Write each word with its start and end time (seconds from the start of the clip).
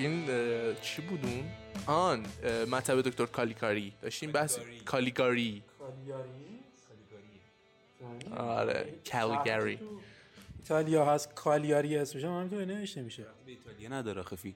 این 0.00 0.26
چی 0.82 1.02
بود 1.02 1.24
اون 1.24 1.44
آن 1.86 2.26
مطب 2.70 3.00
دکتر 3.00 3.26
کالیکاری. 3.26 3.92
داشتیم 4.02 4.32
بحث 4.32 4.58
کالیگاری 4.84 5.62
آره 8.36 8.94
کالیگاری 9.12 9.78
ایتالیا 10.58 11.04
هست 11.04 11.34
کالیاری 11.34 11.96
اسمش 11.96 12.24
هم 12.24 12.30
همینطور 12.30 12.64
نوشته 12.64 13.02
میشه 13.02 13.22
به 13.46 13.52
ایتالیا 13.52 13.88
نداره 13.88 14.22
خفی. 14.22 14.54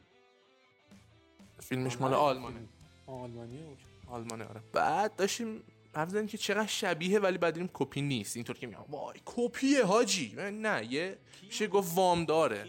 فیلمش 1.60 2.00
مال 2.00 2.14
آلمانه. 2.14 2.60
آلمانیه؟ 3.06 3.60
آلمانه 4.06 4.44
آره. 4.44 4.60
بعد 4.72 5.16
داشتیم 5.16 5.62
حرف 5.94 6.08
زدیم 6.08 6.26
که 6.26 6.38
چقدر 6.38 6.66
شبیه 6.66 7.18
ولی 7.18 7.38
بعد 7.38 7.54
دیدیم 7.54 7.70
کپی 7.72 8.02
نیست. 8.02 8.36
اینطور 8.36 8.56
که 8.56 8.66
میگم. 8.66 8.84
وای 8.88 9.20
کپیه 9.24 9.84
حاجی. 9.84 10.34
من 10.36 10.60
نه 10.60 10.92
یه 10.92 11.18
میشه 11.42 11.66
گفت 11.66 11.96
وام 11.96 12.24
داره 12.24 12.64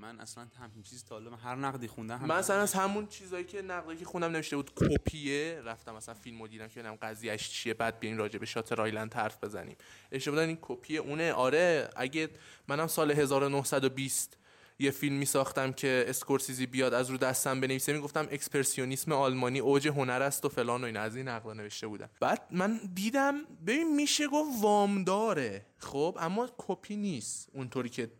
من 0.00 0.20
اصلا 0.20 0.46
همین 0.60 0.82
چیز 0.82 1.04
تا 1.04 1.14
حالا 1.14 1.36
هر 1.36 1.54
نقدی 1.54 1.88
خوندم 1.88 2.24
من 2.24 2.36
اصلا 2.36 2.60
از 2.60 2.74
همون 2.74 3.06
چیزایی 3.06 3.44
که 3.44 3.62
نقدی 3.62 3.96
که 3.96 4.04
خوندم 4.04 4.30
نوشته 4.32 4.56
بود 4.56 4.70
کپیه. 4.76 5.60
رفتم 5.64 5.94
مثلا 5.94 6.14
فیلمو 6.14 6.48
دیدم 6.48 6.68
که 6.68 6.80
ببینم 6.80 6.98
قضیهش 7.02 7.50
چیه 7.50 7.74
بعد 7.74 8.00
بیاین 8.00 8.18
راجع 8.18 8.38
به 8.38 8.46
Shutter 8.46 8.80
Island 8.80 9.14
حرف 9.14 9.44
بزنیم. 9.44 9.76
اشتباه 10.12 10.40
این 10.40 10.58
کپیه 10.60 11.00
اونه. 11.00 11.32
آره 11.32 11.90
اگه 11.96 12.28
منم 12.68 12.86
سال 12.86 13.10
1920 13.10 14.36
یه 14.78 14.90
فیلم 14.90 15.16
می 15.16 15.24
ساختم 15.24 15.72
که 15.72 16.04
اسکورسیزی 16.08 16.66
بیاد 16.66 16.94
از 16.94 17.10
رو 17.10 17.16
دستم 17.16 17.60
بنویسه 17.60 17.92
می‌گفتم 17.92 18.28
اکسپرسیونیسم 18.30 19.12
آلمانی 19.12 19.58
اوج 19.58 19.88
هنر 19.88 20.22
است 20.22 20.44
و 20.44 20.48
فلان 20.48 20.82
و 20.82 20.86
این 20.86 20.96
از 20.96 21.16
این 21.16 21.28
نقدا 21.28 21.52
نوشته 21.52 21.86
بودن. 21.86 22.10
بعد 22.20 22.42
من 22.50 22.80
دیدم 22.94 23.34
ببین 23.66 23.96
میشه 23.96 24.28
گفت 24.28 24.62
وام 24.62 25.04
داره 25.04 25.66
خب 25.78 26.16
اما 26.20 26.48
کپی 26.58 26.96
نیست 26.96 27.48
اونطوری 27.52 27.88
که 27.88 28.10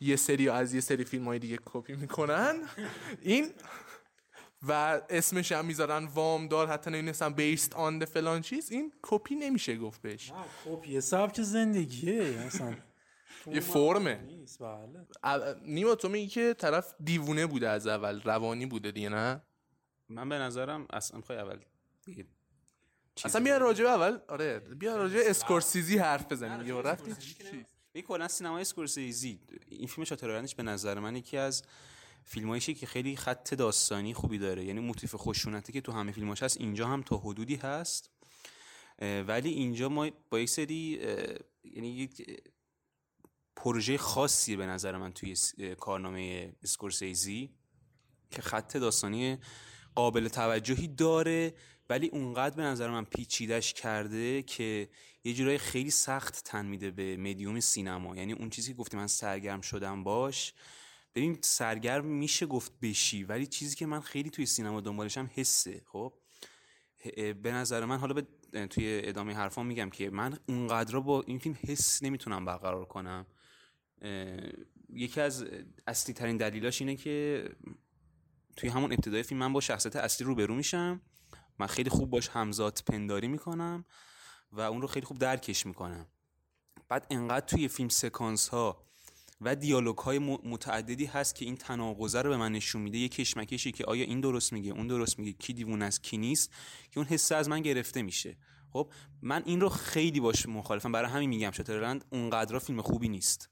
یه 0.00 0.16
سری 0.16 0.48
از 0.48 0.74
یه 0.74 0.80
سری 0.80 1.04
فیلم 1.04 1.24
های 1.24 1.38
دیگه 1.38 1.58
کپی 1.64 1.92
می‌کنن. 1.92 2.68
این 3.22 3.52
و 4.68 5.00
اسمش 5.10 5.52
هم 5.52 5.64
می‌ذارن 5.64 6.04
وام 6.04 6.48
دار 6.48 6.66
حتی 6.66 6.90
نمی‌دونستم 6.90 7.32
based 7.32 7.76
on 7.76 8.04
فلان 8.04 8.40
چیز. 8.40 8.72
این 8.72 8.92
کپی 9.02 9.34
نمیشه 9.34 9.76
گفت 9.76 10.02
بهش. 10.02 10.32
کپی 10.64 11.00
سبک 11.00 11.42
زندگیه 11.42 12.22
اصلا. 12.46 12.76
یه 13.46 13.60
فرمه. 13.60 14.20
بله. 15.22 15.54
نیما 15.62 15.94
تو 15.94 16.08
میگی 16.08 16.28
که 16.28 16.54
طرف 16.54 16.94
دیوونه 17.04 17.46
بوده 17.46 17.68
از 17.68 17.86
اول 17.86 18.20
روانی 18.20 18.66
بوده 18.66 18.90
دیگه 18.90 19.08
نه؟ 19.08 19.42
من 20.08 20.28
به 20.28 20.38
نظرم 20.38 20.86
اصلا 20.92 21.16
می‌خوای 21.16 21.38
اول 21.38 21.58
اصلا 23.24 23.44
بیا 23.44 23.58
راجع 23.58 23.86
اول. 23.86 24.18
آره 24.28 24.58
بیا 24.58 24.96
راجع 24.96 25.20
اسکورسیزی 25.24 25.98
حرف 25.98 26.32
بزنیم. 26.32 26.66
یه 26.66 26.74
رفتی 26.74 27.14
چی؟ 27.14 27.66
می 27.94 28.02
کلا 28.02 28.28
سینمای 28.28 28.60
اسکورسیزی 28.60 29.40
این 29.68 29.86
فیلم 29.86 30.04
Shutter 30.04 30.27
Island 30.27 30.47
ش 30.47 30.54
به 30.54 30.62
نظر 30.62 30.98
من 30.98 31.16
یکی 31.16 31.36
از 31.36 31.62
فیلمایشه 32.24 32.74
که 32.74 32.86
خیلی 32.86 33.16
خط 33.16 33.54
داستانی 33.54 34.14
خوبی 34.14 34.38
داره. 34.38 34.64
یعنی 34.64 34.80
موتیف 34.80 35.14
خشونتی 35.14 35.72
که 35.72 35.80
تو 35.80 35.92
همه 35.92 36.12
فیلماش 36.12 36.42
هست 36.42 36.60
اینجا 36.60 36.88
هم 36.88 37.02
تا 37.02 37.16
حدودی 37.16 37.56
هست. 37.56 38.10
ولی 39.02 39.50
اینجا 39.50 39.88
ما 39.88 40.10
با 40.30 40.40
یک 40.40 40.48
سری 40.48 41.00
یعنی 41.64 41.88
یک 41.88 42.42
پروژه 43.56 43.98
خاصیه 43.98 44.56
به 44.56 44.66
نظر 44.66 44.96
من 44.96 45.12
توی 45.12 45.36
کارنامه 45.80 46.52
اسکورسیزی 46.62 47.50
که 48.30 48.42
خط 48.42 48.76
داستانی 48.76 49.38
قابل 49.94 50.28
توجهی 50.28 50.88
داره. 50.88 51.54
ولی 51.90 52.08
اونقدر 52.08 52.56
به 52.56 52.62
نظر 52.62 52.90
من 52.90 53.04
پیچیدش 53.04 53.72
کرده 53.72 54.42
که 54.42 54.88
یه 55.24 55.34
جورایی 55.34 55.58
خیلی 55.58 55.90
سخت 55.90 56.44
تن 56.44 56.66
میده 56.66 56.90
به 56.90 57.16
مدیوم 57.16 57.60
سینما. 57.60 58.16
یعنی 58.16 58.32
اون 58.32 58.50
چیزی 58.50 58.72
که 58.72 58.78
گفتی 58.78 58.96
من 58.96 59.06
سرگرم 59.06 59.60
شدم 59.60 60.04
باش. 60.04 60.54
ببین 61.14 61.38
سرگرم 61.42 62.06
میشه 62.06 62.46
گفت 62.46 62.72
بشی 62.82 63.24
ولی 63.24 63.46
چیزی 63.46 63.76
که 63.76 63.86
من 63.86 64.00
خیلی 64.00 64.30
توی 64.30 64.46
سینما 64.46 64.80
دنبالشم 64.80 65.30
حسه 65.34 65.82
خب؟ 65.86 66.12
به 67.16 67.52
نظر 67.52 67.84
من 67.84 67.98
حالا 67.98 68.14
به 68.14 68.26
توی 68.66 69.00
ادامه 69.04 69.34
حرفام 69.34 69.66
میگم 69.66 69.90
که 69.90 70.10
من 70.10 70.38
اونقدر 70.48 71.00
با 71.00 71.22
این 71.22 71.38
فیلم 71.38 71.56
حس 71.68 72.02
نمی‌تونم 72.02 72.44
برقرار 72.44 72.84
کنم. 72.84 73.26
یکی 74.88 75.20
از 75.20 75.44
اصلی 75.86 76.14
ترین 76.14 76.36
دلیلاش 76.36 76.80
اینه 76.80 76.96
که 76.96 77.44
توی 78.56 78.68
همون 78.68 78.92
ابتدای 78.92 79.22
فیلم 79.22 79.40
من 79.40 79.52
با 79.52 79.60
شخصیت 79.60 79.96
اصلی 79.96 80.26
روبرو 80.26 80.54
میشم. 80.54 81.00
من 81.60 81.66
خیلی 81.66 81.90
خوب 81.90 82.10
باش 82.10 82.28
همزاد 82.28 82.78
پنداری 82.86 83.28
می‌کنم 83.28 83.84
و 84.52 84.60
اون 84.60 84.82
رو 84.82 84.88
خیلی 84.88 85.06
خوب 85.06 85.18
درکش 85.18 85.66
می‌کنم. 85.66 86.06
بعد 86.88 87.06
انقدر 87.10 87.46
توی 87.46 87.68
فیلم 87.68 87.88
سکانس 87.88 88.48
ها 88.48 88.86
و 89.40 89.56
دیالوگ 89.56 89.98
های 89.98 90.18
متعددی 90.18 91.04
هست 91.04 91.34
که 91.34 91.44
این 91.44 91.56
تناقضه 91.56 92.22
رو 92.22 92.30
به 92.30 92.36
من 92.36 92.52
نشون 92.52 92.82
میده. 92.82 92.98
یه 92.98 93.08
کشمکشی 93.08 93.72
که 93.72 93.84
آیا 93.84 94.04
این 94.04 94.20
درست 94.20 94.52
میگه 94.52 94.72
اون 94.72 94.86
درست 94.86 95.18
میگه 95.18 95.32
کی 95.32 95.52
دیوونه 95.52 95.84
است 95.84 96.02
کی 96.02 96.18
نیست 96.18 96.50
که 96.90 97.00
اون 97.00 97.06
حسه 97.06 97.34
از 97.34 97.48
من 97.48 97.62
گرفته 97.62 98.02
میشه. 98.02 98.36
خب 98.72 98.92
من 99.22 99.42
این 99.46 99.60
رو 99.60 99.68
خیلی 99.68 100.20
باش 100.20 100.46
مخالفم. 100.46 100.92
برای 100.92 101.10
همین 101.10 101.30
میگم 101.30 101.50
شاترلند 101.50 102.04
اونقدر 102.10 102.58
فیلم 102.58 102.82
خوبی 102.82 103.08
نیست. 103.08 103.50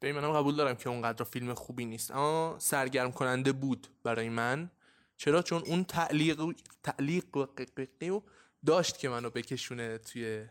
به 0.00 0.12
منم 0.12 0.32
قبول 0.32 0.56
دارم 0.56 0.76
که 0.76 0.88
اونقدر 0.88 1.24
فیلم 1.24 1.54
خوبی 1.54 1.84
نیست. 1.84 2.10
اما 2.10 2.56
سرگرم 2.58 3.12
کننده 3.12 3.52
بود 3.52 3.88
برای 4.02 4.28
من. 4.28 4.70
چرا؟ 5.18 5.42
چون 5.42 5.62
اون 5.66 5.84
تعلیق 5.84 6.54
تعلیق 6.82 7.36
و 7.36 7.44
قققی 7.44 8.10
و 8.10 8.22
داشت 8.66 8.98
که 8.98 9.08
منو 9.08 9.30
بکشونه 9.30 9.98
توی 9.98 10.46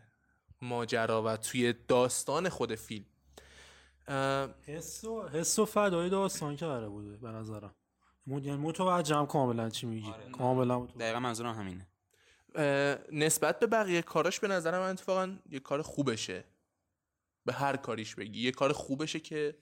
ماجرا 0.61 1.23
و 1.23 1.37
توی 1.37 1.73
داستان 1.87 2.49
خود 2.49 2.75
فیلم. 2.75 3.05
حس 4.65 5.03
و 5.03 5.27
حس 5.27 5.59
و 5.59 5.65
فدای 5.65 6.09
داستان 6.09 6.55
که 6.55 6.65
قراره 6.65 6.87
بوده 6.87 7.17
به 7.17 7.27
نظرم. 7.27 7.75
یعنی 8.27 8.55
متوجهم 8.55 9.25
کاملا 9.25 9.69
چی 9.69 9.87
میگی. 9.87 10.13
کاملا 10.31 10.79
متوجهم. 10.79 10.99
دقیقا 10.99 11.19
منظورم 11.19 11.55
همینه. 11.55 11.87
نسبت 13.11 13.59
به 13.59 13.67
بقیه 13.67 14.01
کاراش 14.01 14.39
به 14.39 14.47
نظر 14.47 14.79
من 14.79 14.89
اتفاقا 14.89 15.37
یه 15.49 15.59
کار 15.59 15.81
خوبشه. 15.81 16.43
به 17.45 17.53
هر 17.53 17.75
کاریش 17.77 18.15
بگی. 18.15 18.41
یه 18.41 18.51
کار 18.51 18.73
خوبشه 18.73 19.19
که 19.19 19.57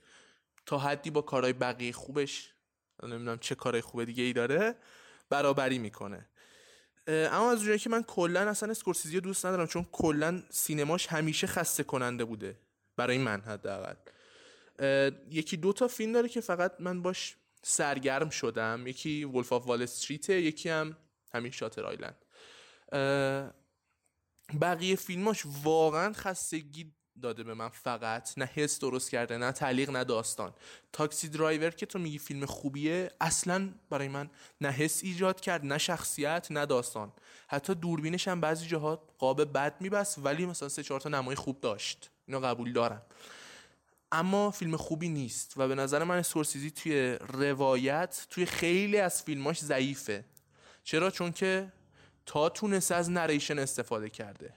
تا 0.66 0.78
حدی 0.78 1.10
با 1.10 1.22
کارهای 1.22 1.54
بقیه 1.54 1.92
خوبش 1.92 2.55
نمی‌دونم 3.03 3.38
چه 3.38 3.56
کارهای 3.56 3.81
خوب 3.81 4.03
دیگه 4.03 4.24
ای 4.24 4.33
داره 4.33 4.75
برابری 5.30 5.77
می‌کنه. 5.77 6.30
اما 7.07 7.51
از 7.51 7.57
اونجایی 7.57 7.80
که 7.80 7.89
من 7.89 8.03
کلا 8.03 8.50
اصلا 8.50 8.71
اسکورسیزی 8.71 9.15
رو 9.15 9.21
دوست 9.21 9.45
ندارم 9.45 9.68
چون 9.68 9.86
کلا 9.92 10.44
سینماش 10.50 11.07
همیشه 11.07 11.47
خسته 11.47 11.83
کننده 11.83 12.25
بوده 12.25 12.59
برای 12.97 13.18
من 13.18 13.42
حداقل. 13.42 13.95
یکی 15.30 15.57
دو 15.57 15.74
تا 15.74 15.88
فیلم 15.88 16.12
داره 16.12 16.30
که 16.30 16.42
فقط 16.42 16.75
من 16.80 17.01
باش 17.01 17.36
سرگرم 17.63 18.30
شدم. 18.30 18.83
یکی 18.88 19.24
Wolf 19.24 19.54
of 19.54 19.68
Wall 19.68 19.81
Street 19.81 20.30
یکی 20.30 20.69
هم 20.69 20.98
همین 21.33 21.51
Shutter 21.51 21.86
Island 21.86 22.25
بقیه 24.62 24.95
فیلماش 24.95 25.44
واقعا 25.63 26.13
خستگی 26.13 26.94
داده 27.21 27.44
به 27.44 27.53
من 27.53 27.69
فقط 27.69 28.33
نه 28.38 28.45
حس 28.45 28.79
درست 28.79 29.09
کرده 29.09 29.38
نه 29.38 29.51
تعلیق 29.51 29.89
نه 29.89 30.03
داستان. 30.03 30.53
تاکسی 30.94 31.29
درایور 31.29 31.69
که 31.69 31.85
تو 31.85 32.00
میگی 32.00 32.19
فیلم 32.19 32.45
خوبیه 32.45 33.12
اصلا 33.21 33.69
برای 33.89 34.07
من 34.07 34.29
نه 34.62 34.69
حس 34.69 35.03
ایجاد 35.03 35.41
کرد 35.41 35.65
نه 35.65 35.77
شخصیت 35.77 36.47
نه 36.51 36.65
داستان. 36.65 37.13
حتی 37.47 37.75
دوربینش 37.75 38.27
هم 38.27 38.41
بعضی 38.41 38.67
جاها 38.67 38.95
قاب 39.17 39.53
بد 39.53 39.81
میبست 39.81 40.19
ولی 40.23 40.45
مثلا 40.45 40.69
سه 40.69 40.83
چهار 40.83 41.00
تا 41.00 41.09
نمای 41.09 41.35
خوب 41.35 41.62
داشت. 41.62 42.12
اینو 42.27 42.39
قبول 42.39 42.73
دارم. 42.73 43.01
اما 44.12 44.51
فیلم 44.51 44.77
خوبی 44.77 45.09
نیست 45.09 45.53
و 45.57 45.67
به 45.67 45.75
نظر 45.75 46.03
من 46.03 46.17
اسکورسیزی 46.17 46.71
توی 46.71 47.17
روایت 47.19 48.27
توی 48.29 48.45
خیلی 48.45 48.97
از 48.97 49.23
فیلماش 49.23 49.59
ضعیفه. 49.59 50.25
چرا؟ 50.83 51.12
چون 51.12 51.31
که 51.31 51.71
تا 52.25 52.50
تونسته 52.50 52.95
از 52.95 53.12
نریشن 53.12 53.59
استفاده 53.59 54.09
کرده. 54.09 54.53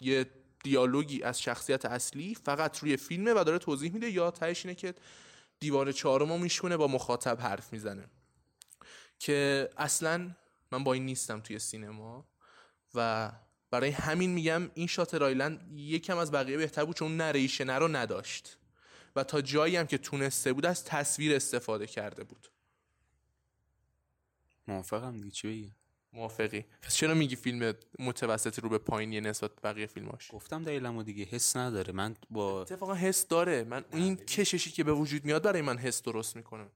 یه 0.00 0.26
دیالوگی 0.64 1.22
از 1.22 1.42
شخصیت 1.42 1.84
اصلی 1.84 2.34
فقط 2.34 2.78
روی 2.78 2.96
فیلمه 2.96 3.32
و 3.32 3.44
داره 3.44 3.58
توضیح 3.58 3.92
میده. 3.92 4.10
یا 4.10 4.30
تهش 4.30 4.66
اینه 4.66 4.74
که 4.74 4.94
دیوار 5.60 5.92
چهارمو 5.92 6.38
میشونه 6.38 6.76
با 6.76 6.86
مخاطب 6.86 7.40
حرف 7.40 7.72
می‌زنه. 7.72 8.06
که 9.18 9.70
اصلا 9.76 10.30
من 10.72 10.84
با 10.84 10.92
این 10.92 11.06
نیستم 11.06 11.40
توی 11.40 11.58
سینما 11.58 12.28
و 12.94 13.32
برای 13.70 13.90
همین 13.90 14.30
میگم 14.30 14.70
این 14.74 14.86
شاتر 14.86 15.24
آیلند 15.24 15.78
یکم 15.78 16.18
از 16.18 16.32
بقیه 16.32 16.56
بهتر 16.56 16.84
بود 16.84 16.96
چون 16.96 17.16
نریشنه 17.16 17.78
رو 17.78 17.88
نداشت. 17.88 18.56
و 19.16 19.24
تا 19.24 19.40
جایی 19.40 19.76
هم 19.76 19.86
که 19.86 19.98
تونسته 19.98 20.52
بود 20.52 20.66
از 20.66 20.84
تصویر 20.84 21.36
استفاده 21.36 21.86
کرده 21.86 22.24
بود. 22.24 22.48
موافقم 24.68 25.16
دیگه 25.16 25.30
چی 25.30 25.48
بگی؟ 25.48 25.72
موافقی. 26.12 26.64
پس 26.82 26.96
چرا 26.96 27.14
میگی 27.14 27.36
فیلم 27.36 27.74
متوسط 27.98 28.58
رو 28.58 28.68
به 28.68 28.78
پایینی 28.78 29.20
نسبت 29.20 29.50
بقیه 29.62 29.86
فیلماش؟ 29.86 30.28
گفتم 30.32 30.62
دلیلمو 30.62 31.02
دیگه 31.02 31.24
حس 31.24 31.56
نداره. 31.56 31.92
من 31.92 32.16
با 32.30 32.62
اتفاقا 32.62 32.94
حس 32.94 33.28
داره. 33.28 33.64
من 33.64 33.84
این 33.92 34.16
کششی 34.16 34.70
که 34.70 34.84
به 34.84 34.92
وجود 34.92 35.24
میاد 35.24 35.42
برای 35.42 35.62
من 35.62 35.78
حس 35.78 36.02
درست 36.02 36.36
می‌کنه. 36.36 36.66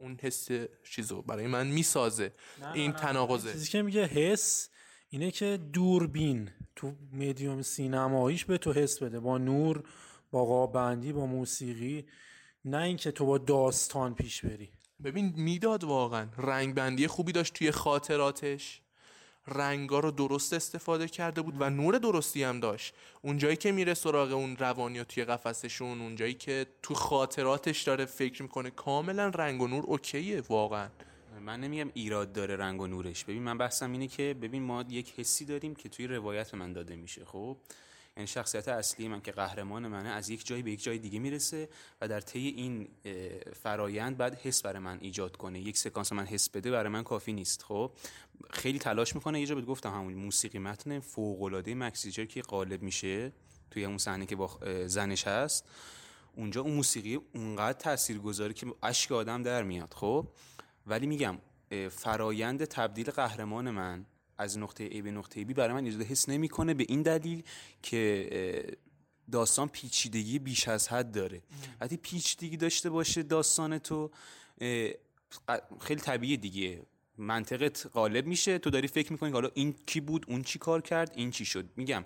اون 0.00 0.18
حس 0.22 0.48
چیزو 0.84 1.22
برای 1.22 1.46
من 1.46 1.66
می‌سازه. 1.66 2.32
این 2.74 2.92
تناقضه. 2.92 3.52
چیزی 3.52 3.68
که 3.68 3.82
میگه 3.82 4.06
حس 4.06 4.68
اینه 5.08 5.30
که 5.30 5.58
دوربین 5.72 6.50
تو 6.76 6.92
مدیوم 7.12 7.62
سینماییش 7.62 8.44
به 8.44 8.58
تو 8.58 8.72
حس 8.72 9.02
بده. 9.02 9.20
با 9.20 9.38
نور 9.38 9.82
با 10.30 10.44
قابندی 10.44 11.12
با 11.12 11.26
موسیقی. 11.26 12.06
نه 12.64 12.82
اینکه 12.82 13.10
تو 13.10 13.26
با 13.26 13.38
داستان 13.38 14.14
پیش 14.14 14.44
بری. 14.44 14.72
ببین 15.04 15.32
می‌داد 15.36 15.84
واقعا. 15.84 16.28
رنگ 16.38 16.74
بندی 16.74 17.06
خوبی 17.06 17.32
داشت 17.32 17.54
توی 17.54 17.70
خاطراتش. 17.70 18.80
رنگا 19.48 20.00
رو 20.00 20.10
درست 20.10 20.52
استفاده 20.52 21.08
کرده 21.08 21.42
بود 21.42 21.54
و 21.58 21.70
نور 21.70 21.98
درستی 21.98 22.42
هم 22.42 22.60
داشت. 22.60 22.94
اونجایی 23.22 23.56
که 23.56 23.72
میره 23.72 23.94
سراغ 23.94 24.32
اون 24.32 24.56
روانی 24.56 25.04
توی 25.04 25.24
قفسشون 25.24 26.00
اونجایی 26.00 26.34
که 26.34 26.66
تو 26.82 26.94
خاطراتش 26.94 27.82
داره 27.82 28.04
فکر 28.04 28.42
می‌کنه 28.42 28.70
کاملا 28.70 29.28
رنگ 29.28 29.62
و 29.62 29.68
نور 29.68 29.84
اوکیه 29.86 30.42
واقعا. 30.48 30.88
من 31.40 31.60
نمیگم 31.60 31.90
ایراد 31.94 32.32
داره 32.32 32.56
رنگ 32.56 32.80
و 32.80 32.86
نورش. 32.86 33.24
ببین 33.24 33.42
من 33.42 33.58
بحثم 33.58 33.92
اینه 33.92 34.08
که 34.08 34.36
ببین 34.42 34.62
ما 34.62 34.84
یک 34.88 35.12
حسی 35.16 35.44
داریم 35.44 35.74
که 35.74 35.88
توی 35.88 36.06
روایت 36.06 36.54
من 36.54 36.72
داده 36.72 36.96
میشه 36.96 37.24
خب؟ 37.24 37.56
یعنی 38.16 38.26
شخصیت 38.26 38.68
اصلی 38.68 39.08
من 39.08 39.20
که 39.20 39.32
قهرمان 39.32 39.86
منه 39.86 40.08
از 40.08 40.30
یک 40.30 40.46
جایی 40.46 40.62
به 40.62 40.70
یک 40.70 40.82
جای 40.82 40.98
دیگه 40.98 41.18
می‌رسه 41.18 41.68
و 42.00 42.08
در 42.08 42.20
طی 42.20 42.48
این 42.48 42.88
فرایند 43.62 44.16
بعد 44.16 44.34
حس 44.34 44.62
برای 44.62 44.78
من 44.78 44.98
ایجاد 45.00 45.36
کنه. 45.36 45.60
یک 45.60 45.78
سکانس 45.78 46.12
من 46.12 46.26
حس 46.26 46.50
بده 46.50 46.70
برای 46.70 46.88
من 46.88 47.02
کافی 47.02 47.32
نیست. 47.32 47.62
خب 47.62 47.92
خیلی 48.50 48.78
تلاش 48.78 49.14
می‌کنه. 49.14 49.40
یه 49.40 49.46
جا 49.46 49.54
بهت 49.54 49.64
گفتم 49.64 49.90
همون 49.90 50.14
موسیقی 50.14 50.58
متن 50.58 51.00
فوق 51.00 51.42
العاده 51.42 51.74
مکسیجر 51.74 52.24
که 52.24 52.42
غالب 52.42 52.82
میشه 52.82 53.32
توی 53.70 53.84
اون 53.84 53.98
صحنه 53.98 54.26
که 54.26 54.36
با 54.36 54.58
زنش 54.86 55.26
هست. 55.26 55.68
اونجا 56.34 56.60
اون 56.60 56.72
موسیقی 56.72 57.20
اونقدر 57.34 57.78
تاثیرگذاره 57.78 58.52
که 58.52 58.66
اشک 58.82 59.12
آدم 59.12 59.42
در 59.42 59.62
میاد. 59.62 59.94
خب 59.94 60.28
ولی 60.86 61.06
میگم 61.06 61.38
فرایند 61.90 62.64
تبدیل 62.64 63.10
قهرمان 63.10 63.70
من 63.70 64.06
از 64.38 64.58
نقطه 64.58 64.88
A 64.88 65.02
به 65.02 65.10
نقطه 65.10 65.44
B 65.44 65.54
برای 65.54 65.74
من 65.74 65.84
ایجاد 65.84 66.02
حس 66.02 66.28
نمی‌کنه 66.28 66.74
به 66.74 66.84
این 66.88 67.02
دلیل 67.02 67.42
که 67.82 68.76
داستان 69.32 69.68
پیچیدگی 69.68 70.38
بیش 70.38 70.68
از 70.68 70.88
حد 70.88 71.12
داره. 71.12 71.42
وقتی 71.80 71.96
پیچیدگی 71.96 72.56
داشته 72.56 72.90
باشه 72.90 73.22
داستان 73.22 73.78
تو 73.78 74.10
خیلی 75.80 76.00
طبیعی 76.00 76.36
دیگه. 76.36 76.82
منطقت 77.18 77.86
غالب 77.86 78.26
میشه. 78.26 78.58
تو 78.58 78.70
داری 78.70 78.88
فکر 78.88 79.12
می‌کنی 79.12 79.30
حالا 79.30 79.50
این 79.54 79.74
کی 79.86 80.00
بود 80.00 80.26
اون 80.28 80.42
چی 80.42 80.58
کار 80.58 80.82
کرد 80.82 81.12
این 81.14 81.30
چی 81.30 81.44
شد. 81.44 81.68
میگم 81.76 82.04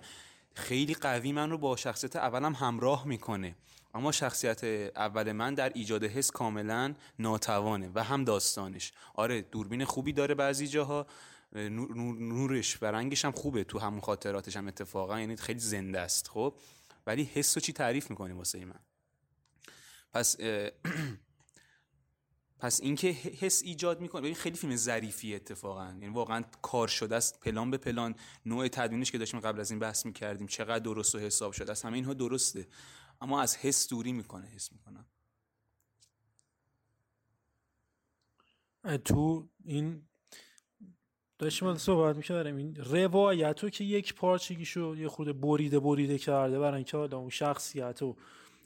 خیلی 0.55 0.93
قوی 0.93 1.31
من 1.31 1.49
رو 1.49 1.57
با 1.57 1.75
شخصیت 1.75 2.15
اولم 2.15 2.53
همراه 2.53 3.07
می‌کنه. 3.07 3.55
اما 3.93 4.11
شخصیت 4.11 4.63
اول 4.95 5.31
من 5.31 5.53
در 5.53 5.71
ایجاد 5.75 6.03
حس 6.03 6.31
کاملا 6.31 6.95
ناتوانه 7.19 7.91
و 7.95 8.03
هم 8.03 8.23
داستانش. 8.23 8.91
آره 9.15 9.41
دوربین 9.41 9.85
خوبی 9.85 10.13
داره 10.13 10.35
بعضی 10.35 10.67
جاها. 10.67 11.07
نورش 11.53 12.81
و 12.81 12.85
رنگش 12.85 13.25
هم 13.25 13.31
خوبه 13.31 13.63
تو 13.63 13.79
همون 13.79 14.01
خاطراتش 14.01 14.57
هم 14.57 14.67
اتفاقا 14.67 15.19
یعنی 15.19 15.35
خیلی 15.35 15.59
زنده 15.59 15.99
است 15.99 16.27
خب؟ 16.27 16.55
ولی 17.07 17.23
حس 17.23 17.57
چی 17.57 17.73
تعریف 17.73 18.09
می‌کنی 18.09 18.33
واسه 18.33 18.65
من؟ 18.65 18.79
پس 20.13 20.35
پس 22.59 22.81
اینکه 22.81 23.07
حس 23.11 23.61
ایجاد 23.63 24.01
می‌کنه 24.01 24.21
ببین 24.21 24.35
خیلی 24.35 24.57
فیلم 24.57 24.75
ظریفی 24.75 25.35
اتفاقا. 25.35 25.85
یعنی 25.85 26.07
واقعا 26.07 26.43
کار 26.61 26.87
شده 26.87 27.15
است. 27.15 27.39
پلان 27.39 27.71
به 27.71 27.77
پلان. 27.77 28.15
نوع 28.45 28.67
تدوینش 28.67 29.11
که 29.11 29.17
داشتیم 29.17 29.39
قبل 29.39 29.59
از 29.59 29.71
این 29.71 29.79
بحث 29.79 30.05
می‌کردیم. 30.05 30.47
چقدر 30.47 30.83
درست 30.83 31.15
و 31.15 31.19
حساب 31.19 31.51
شده 31.51 31.71
است. 31.71 31.85
همه 31.85 31.93
اینها 31.93 32.13
درسته. 32.13 32.67
اما 33.21 33.41
از 33.41 33.57
حس 33.57 33.89
دوری 33.89 34.11
می‌کنه 34.11 34.47
حس 34.47 34.71
می‌کنم. 34.71 35.05
تو 39.05 39.49
این 39.63 40.07
داشتیم 41.41 41.75
صحبت 41.75 42.15
می‌کردم 42.15 42.55
این 42.55 42.75
روایت 42.75 43.63
رو 43.63 43.69
که 43.69 43.83
یک 43.83 44.15
پارچگی 44.15 44.65
شو 44.65 44.95
یه 44.97 45.07
خود 45.07 45.41
بریده 45.41 45.79
بریده 45.79 46.17
کرده 46.17 46.59
برای 46.59 46.75
اینکه 46.75 46.97
حالا 46.97 47.17
اون 47.17 47.29
شخصیت 47.29 48.01
و 48.01 48.15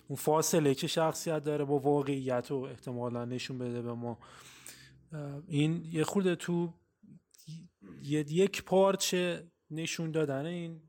اون 0.08 0.16
فاصله 0.16 0.76
که 0.76 0.88
شخصیت 0.88 1.44
داره 1.44 1.66
با 1.66 1.80
واقعیت 1.80 2.52
رو 2.52 2.58
احتمالا 2.58 3.26
نشون 3.26 3.58
بده 3.58 3.82
به 3.82 3.94
ما. 3.94 4.18
این 5.48 5.86
یه 5.92 6.04
خورده 6.04 6.36
تو 6.36 6.74
یک 8.04 8.64
پارچه 8.64 9.52
نشون 9.72 10.12
دادن 10.12 10.46
این 10.46 10.82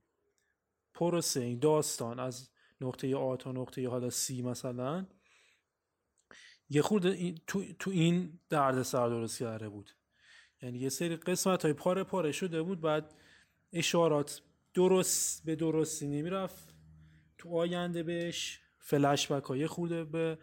پروسه 0.94 1.40
این 1.40 1.58
داستان 1.58 2.20
از 2.20 2.50
نقطه 2.80 3.16
آ 3.16 3.36
تا 3.36 3.52
نقطه 3.52 3.88
حالا 3.88 4.10
سی 4.10 4.42
مثلا. 4.42 5.06
یه 6.68 6.82
خورده 6.82 7.34
تو, 7.46 7.64
تو 7.78 7.90
این 7.90 8.40
درد 8.48 8.82
سر 8.82 9.08
درست 9.08 9.38
کرده 9.38 9.68
بود. 9.68 9.90
یعنی 10.62 10.78
یه 10.78 10.88
سری 10.88 11.16
قسمت 11.16 11.62
های 11.62 11.72
پاره 11.72 12.04
پاره 12.04 12.32
شده 12.32 12.62
بود 12.62 12.80
بعد 12.80 13.14
اشارات 13.72 14.42
درست 14.74 15.44
به 15.44 15.56
درستی 15.56 16.06
نمی‌رفت. 16.06 16.74
تو 17.38 17.56
آینده 17.56 18.02
بهش 18.02 18.60
فلش 18.78 19.32
بک 19.32 19.44
های 19.44 19.66
خورده 19.66 20.04
به 20.04 20.38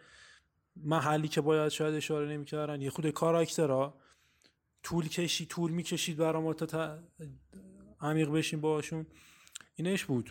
محلی 0.76 1.28
که 1.28 1.40
باید 1.40 1.68
شاید 1.68 1.94
اشاره 1.94 2.28
نمی‌کردن 2.28 2.80
یه 2.80 2.90
خود 2.90 3.10
کاراکترها. 3.10 4.00
طول 4.82 5.08
کشید 5.08 5.48
طول 5.48 5.70
می‌کشید 5.70 6.16
برای 6.16 6.42
ما 6.42 6.54
تا 6.54 6.98
عمیق 8.00 8.30
بشیم 8.30 8.60
باشون 8.60 9.06
اینش 9.74 10.04
بود. 10.04 10.30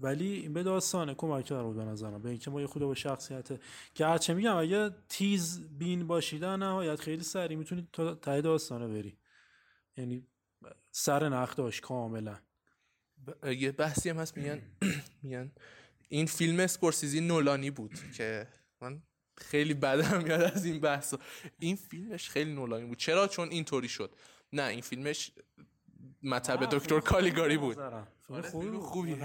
ولی 0.00 0.32
این 0.32 0.52
به 0.52 0.62
داستانه 0.62 1.14
کمک 1.14 1.44
کرده 1.44 1.62
بود 1.62 1.76
به 1.76 1.84
نظرم. 1.84 2.22
به 2.22 2.28
اینکه 2.28 2.50
ما 2.50 2.60
یه 2.60 2.66
خود 2.66 2.82
با 2.82 2.94
شخصیت 2.94 3.48
که 3.94 4.06
هرچه 4.06 4.34
میگم 4.34 4.56
اگه 4.56 4.90
تیز 5.08 5.60
بین 5.78 6.06
باشید 6.06 6.44
نهایت 6.44 7.00
خیلی 7.00 7.22
سریع 7.22 7.58
می‌تونید 7.58 7.88
تا 7.92 8.14
ته 8.14 8.40
داستانه 8.40 8.88
بری. 8.88 9.16
یعنی 10.00 10.26
سر 10.90 11.28
نخ 11.28 11.56
داشت 11.56 11.80
کاملا. 11.80 12.38
یه 13.44 13.72
بحثی 13.72 14.10
هم 14.10 14.16
هست 14.16 14.36
میگن 14.36 14.62
میگن 15.22 15.52
این 16.08 16.26
فیلم 16.26 16.60
اسکورسیزی 16.60 17.20
نولانی 17.20 17.70
بود 17.70 18.12
که 18.16 18.48
من 18.80 19.02
خیلی 19.36 19.74
بدم 19.74 20.22
میاد 20.24 20.40
از 20.40 20.64
این 20.64 20.80
بحث 20.80 21.14
این 21.58 21.76
فیلمش 21.76 22.28
خیلی 22.30 22.52
نولانی 22.54 22.86
بود. 22.86 22.98
چرا؟ 22.98 23.28
چون 23.28 23.48
اینطوری 23.50 23.88
شد. 23.88 24.14
نه 24.52 24.62
این 24.62 24.80
فیلمش 24.80 25.32
مطب 26.22 26.70
دکتر 26.70 27.00
کالیگاری 27.00 27.56
بود. 27.56 27.76
خوبی. 28.50 28.78
خوبی. 28.78 29.14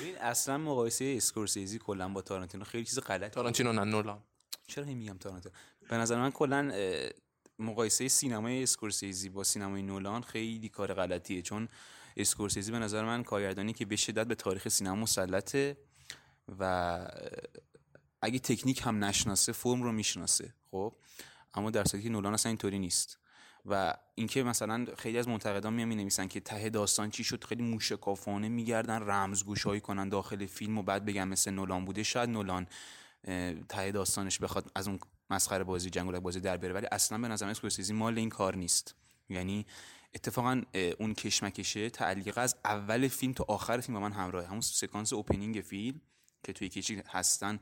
ببین 0.00 0.18
اصلا 0.20 0.58
مقایسه 0.58 1.14
اسکورسیزی 1.16 1.78
کلا 1.78 2.08
با 2.08 2.22
تارانتینو 2.22 2.64
خیلی 2.64 2.84
چیز 2.84 2.98
غلط 2.98 3.30
تارانتینو 3.32 3.72
نه 3.72 3.84
نولان. 3.84 4.22
چرا 4.66 4.84
میگم 4.84 5.18
تارانتینو؟ 5.18 5.54
به 5.88 5.96
نظر 5.96 6.16
من 6.16 6.30
کلا 6.30 6.72
مقایسه 7.58 8.08
سینمای 8.08 8.62
اسکورسیزی 8.62 9.28
با 9.28 9.44
سینمای 9.44 9.82
نولان 9.82 10.22
خیلی 10.22 10.68
کار 10.68 10.94
غلطیه 10.94 11.42
چون 11.42 11.68
اسکورسیزی 12.16 12.72
به 12.72 12.78
نظر 12.78 13.04
من 13.04 13.22
کارگردانی 13.22 13.72
که 13.72 13.84
به 13.84 13.96
شدت 13.96 14.26
به 14.26 14.34
تاریخ 14.34 14.68
سینما 14.68 14.96
مسلطه 14.96 15.76
و 16.58 17.00
اگه 18.22 18.38
تکنیک 18.38 18.82
هم 18.84 19.04
نشناسه 19.04 19.52
فرم 19.52 19.82
رو 19.82 19.92
می‌شناسه 19.92 20.54
خب؟ 20.70 20.94
اما 21.54 21.70
در 21.70 21.84
صورتی 21.84 22.04
که 22.04 22.10
نولان 22.10 22.34
اصلا 22.34 22.50
اینطوری 22.50 22.78
نیست. 22.78 23.18
و 23.66 23.94
اینکه 24.14 24.42
مثلا 24.42 24.86
خیلی 24.98 25.18
از 25.18 25.28
منتقدان 25.28 25.74
میان 25.74 25.88
نویسن 25.88 26.28
که 26.28 26.40
ته 26.40 26.70
داستان 26.70 27.10
چی 27.10 27.24
شد 27.24 27.44
خیلی 27.44 27.62
موشکافانه 27.62 28.48
میگردن 28.48 29.02
رمزگوشایی 29.02 29.80
کنن 29.80 30.08
داخل 30.08 30.46
فیلم 30.46 30.78
و 30.78 30.82
بعد 30.82 31.04
بگم 31.04 31.28
مثل 31.28 31.50
نولان 31.50 31.84
بوده 31.84 32.02
شاید 32.02 32.30
نولان 32.30 32.66
ته 33.68 33.92
داستانش 33.92 34.38
بخواد 34.38 34.70
از 34.74 34.88
اون 34.88 34.98
مسخره 35.30 35.64
بازی 35.64 35.90
جنگولک 35.90 36.18
بازی 36.18 36.40
در 36.40 36.56
بره 36.56 36.72
ولی 36.72 36.86
اصلا 36.92 37.18
به 37.18 37.28
نظر 37.28 37.48
اسکورسیزی 37.48 37.92
مال 37.92 38.18
این 38.18 38.28
کار 38.28 38.56
نیست. 38.56 38.94
یعنی 39.28 39.66
اتفاقا 40.14 40.62
اون 40.98 41.14
کشمکشه 41.14 41.90
تعلیق 41.90 42.38
از 42.38 42.56
اول 42.64 43.08
فیلم 43.08 43.32
تا 43.32 43.44
آخر 43.48 43.80
فیلم 43.80 43.94
با 43.94 44.08
من 44.08 44.12
همراهه. 44.12 44.46
همون 44.46 44.60
سکانس 44.60 45.12
opening 45.12 45.60
فیلم 45.60 46.00
که 46.42 46.52
توی 46.52 46.68
کشتی 46.68 47.02
هستن 47.08 47.58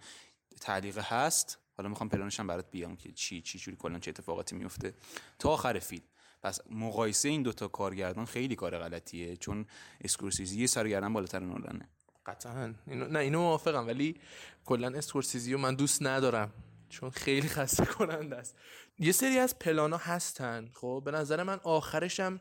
تعلیق 0.61 0.99
هست. 0.99 1.59
حالا 1.77 1.89
می‌خوام 1.89 2.09
پلانش 2.09 2.41
هم 2.41 2.47
برات 2.47 2.71
بیام 2.71 2.97
که 2.97 3.13
چی 3.13 3.43
چی 3.43 3.59
جوری 3.59 3.77
کلا 3.77 3.99
چه 3.99 4.09
اتفاقاتی 4.09 4.57
میفته 4.57 4.95
تا 5.39 5.51
آخر 5.51 5.79
فیلم. 5.79 6.05
پس 6.43 6.61
مقایسه 6.71 7.29
این 7.29 7.43
دوتا 7.43 7.69
کارگردان 7.69 8.25
خیلی 8.25 8.57
کار 8.57 8.79
غلطیه 8.79 9.37
چون 9.37 9.67
اسکورسیزی 10.01 10.61
یه 10.61 10.67
سر 10.67 10.80
و 10.80 10.86
گردن 10.86 11.13
بالاتر 11.13 11.39
نولانه 11.39 11.89
قطعا. 12.27 12.75
اینو 12.87 13.09
نه 13.09 13.19
اینو 13.19 13.41
موافقم 13.41 13.87
ولی 13.87 14.21
کلا 14.65 14.99
اسکورسیزی 14.99 15.53
رو 15.53 15.59
من 15.59 15.75
دوست 15.75 16.03
ندارم 16.03 16.53
چون 16.89 17.11
خیلی 17.11 17.49
خسته 17.49 17.87
کننده 17.87 18.37
است. 18.37 18.57
یه 18.99 19.13
سری 19.13 19.39
از 19.39 19.59
پلانا 19.59 19.97
هستن 19.97 20.71
خب؟ 20.73 21.03
به 21.05 21.11
نظر 21.11 21.43
من 21.43 21.61
آخرشم 21.63 22.41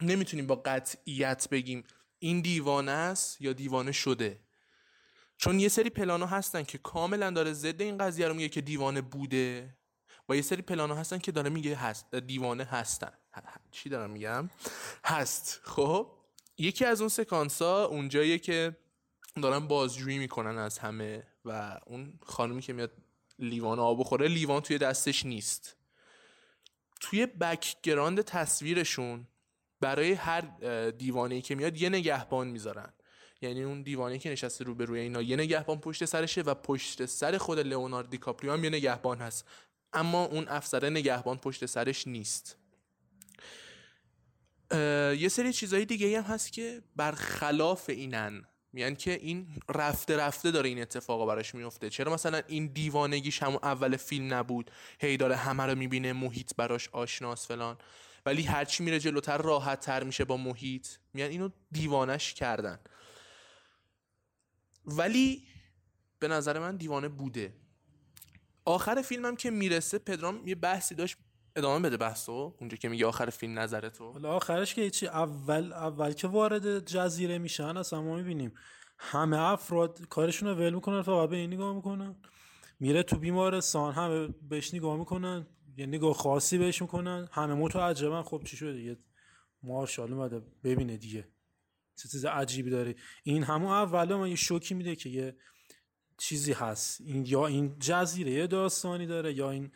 نمی‌تونیم 0.00 0.46
با 0.46 0.62
قطعیت 0.64 1.48
بگیم 1.50 1.84
این 2.18 2.40
دیوانه 2.40 2.92
است 2.92 3.40
یا 3.40 3.52
دیوانه 3.52 3.92
شده. 3.92 4.40
چون 5.36 5.60
یه 5.60 5.68
سری 5.68 5.90
پلانا 5.90 6.26
هستن 6.26 6.62
که 6.62 6.78
کاملا 6.78 7.30
داره 7.30 7.52
ضد 7.52 7.82
این 7.82 7.98
قضیه 7.98 8.28
رو 8.28 8.34
میگه 8.34 8.48
که 8.48 8.60
دیوانه 8.60 9.00
بوده 9.00 9.76
و 10.28 10.36
یه 10.36 10.42
سری 10.42 10.62
پلانا 10.62 10.94
هستن 10.94 11.18
که 11.18 11.32
داره 11.32 11.50
میگه 11.50 11.76
هست 11.76 12.14
دیوانه 12.14 12.64
هستن. 12.64 13.12
چی 13.70 13.88
دارم 13.88 14.10
میگم؟ 14.10 14.50
هست 15.04 15.60
خب؟ 15.64 16.10
یکی 16.58 16.84
از 16.84 17.00
اون 17.00 17.08
سکانس 17.08 17.62
ها 17.62 17.84
اونجاییه 17.84 18.38
که 18.38 18.76
دارن 19.36 19.66
بازجویی 19.66 20.18
می‌کنن 20.18 20.58
از 20.58 20.78
همه 20.78 21.26
و 21.44 21.80
اون 21.86 22.18
خانمی 22.22 22.62
که 22.62 22.72
میاد 22.72 22.92
لیوان 23.38 23.78
آب 23.78 24.00
بخوره 24.00 24.28
لیوان 24.28 24.62
توی 24.62 24.78
دستش 24.78 25.26
نیست. 25.26 25.76
توی 27.00 27.26
background 27.26 28.20
تصویرشون 28.20 29.26
برای 29.80 30.12
هر 30.12 30.40
دیوانه 30.90 31.40
که 31.40 31.54
میاد 31.54 31.76
یه 31.76 31.88
نگهبان 31.88 32.48
می‌ذارن. 32.48 32.92
یعنی 33.42 33.62
اون 33.62 33.82
دیوانه 33.82 34.18
که 34.18 34.30
نشسته 34.30 34.64
رو 34.64 34.74
به 34.74 34.84
روی 34.84 35.00
اینا 35.00 35.22
یه 35.22 35.36
نگهبان 35.36 35.80
پشت 35.80 36.04
سرشه 36.04 36.42
و 36.42 36.54
پشت 36.54 37.06
سر 37.06 37.38
خود 37.38 37.58
لئونارد 37.58 38.10
دیکاپریو 38.10 38.52
هم 38.52 38.64
یه 38.64 38.70
نگهبان 38.70 39.18
هست. 39.18 39.48
اما 39.92 40.24
اون 40.24 40.48
افسره 40.48 40.90
نگهبان 40.90 41.38
پشت 41.38 41.66
سرش 41.66 42.06
نیست. 42.06 42.56
یه 45.18 45.28
سری 45.28 45.52
چیزهای 45.52 45.84
دیگه 45.84 46.22
هم 46.22 46.34
هست 46.34 46.52
که 46.52 46.82
برخلاف 46.96 47.90
اینن. 47.90 48.44
میگن 48.72 48.94
که 48.94 49.12
این 49.12 49.48
رفته 49.68 50.16
رفته 50.16 50.50
داره 50.50 50.68
این 50.68 50.82
اتفاقا 50.82 51.26
براش 51.26 51.54
میفته. 51.54 51.90
چرا 51.90 52.12
مثلا 52.12 52.42
این 52.48 52.66
دیوانگیش 52.66 53.42
همون 53.42 53.58
اول 53.62 53.96
فیلم 53.96 54.34
نبود؟ 54.34 54.70
هی 55.00 55.16
داره 55.16 55.36
همه 55.36 55.66
رو 55.66 55.74
می‌بینه 55.74 56.12
محیط 56.12 56.52
براش 56.56 56.88
آشناس 56.88 57.46
فلان. 57.48 57.78
ولی 58.26 58.42
هرچی 58.42 58.82
میره 58.82 59.00
جلوتر 59.00 59.38
راحت 59.38 59.80
تر 59.80 60.04
میشه 60.04 60.24
با 60.24 60.36
محیط. 60.36 60.88
میگن 61.14 61.26
اینو 61.26 61.48
دیوانش 61.72 62.34
کردن. 62.34 62.78
ولی 64.86 65.46
به 66.18 66.28
نظر 66.28 66.58
من 66.58 66.76
دیوانه 66.76 67.08
بوده. 67.08 67.54
آخر 68.64 69.02
فیلمم 69.02 69.36
که 69.36 69.50
می‌رسه 69.50 69.98
پدرام 69.98 70.48
یه 70.48 70.54
بحثی 70.54 70.94
داشت 70.94 71.16
ادامه 71.56 71.88
بده 71.88 71.96
بحثو 71.96 72.54
اونجا 72.60 72.76
که 72.76 72.88
میگه 72.88 73.06
آخر 73.06 73.30
فیلم 73.30 73.58
نظر 73.58 73.88
تو. 73.88 74.12
حالا 74.12 74.32
آخرش 74.32 74.74
که 74.74 74.90
چی؟ 74.90 75.06
اول 75.06 75.72
اول 75.72 76.12
که 76.12 76.28
وارد 76.28 76.86
جزیره 76.86 77.38
میشن 77.38 77.76
اصلا 77.76 78.02
ما 78.02 78.16
می‌بینیم 78.16 78.52
همه 78.98 79.40
افراد 79.40 80.08
کارشون 80.08 80.48
رو 80.48 80.54
ول 80.54 80.74
می‌کنن 80.74 81.02
فقط 81.02 81.28
به 81.28 81.36
این 81.36 81.52
نگاه 81.52 81.74
می‌کنن. 81.74 82.16
میره 82.80 83.02
تو 83.02 83.18
بیمارستان 83.18 83.94
همه 83.94 84.28
بهش 84.48 84.74
نگاه 84.74 84.96
می‌کنن 84.96 85.46
یه 85.76 85.86
نگاه 85.86 86.14
خاصی 86.14 86.58
بهش 86.58 86.82
می‌کنن. 86.82 87.28
همه 87.32 87.54
متعجبن 87.54 88.22
خب 88.22 88.42
چی 88.44 88.56
شده 88.56 88.72
دیگه؟ 88.72 88.96
مارشال 89.62 90.12
اومده 90.12 90.42
ببینه 90.64 90.96
دیگه. 90.96 91.28
چه 91.96 92.08
چیز 92.08 92.24
عجیبی 92.24 92.70
داره. 92.70 92.94
این 93.22 93.42
همون 93.42 93.72
اوله 93.72 94.14
ما 94.14 94.28
یه 94.28 94.36
شوکی 94.36 94.74
میده 94.74 94.96
که 94.96 95.08
یه 95.08 95.36
چیزی 96.18 96.52
هست. 96.52 97.00
این 97.00 97.26
یا 97.26 97.46
این 97.46 97.78
جزیره 97.78 98.30
یه 98.30 98.46
داستانی 98.46 99.06
داره 99.06 99.34
یا 99.34 99.50
این 99.50 99.72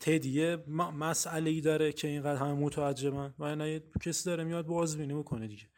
تدیه 0.00 0.56
مسئله 0.98 1.50
ای 1.50 1.60
داره 1.60 1.92
که 1.92 2.08
اینقدر 2.08 2.40
همه 2.40 2.52
متعجبن 2.52 3.34
و 3.38 3.56
نه 3.56 3.80
کسی 4.02 4.24
داره 4.24 4.44
میاد 4.44 4.66
بازبینی 4.66 5.14
می‌کنه 5.14 5.46
دیگه. 5.46 5.68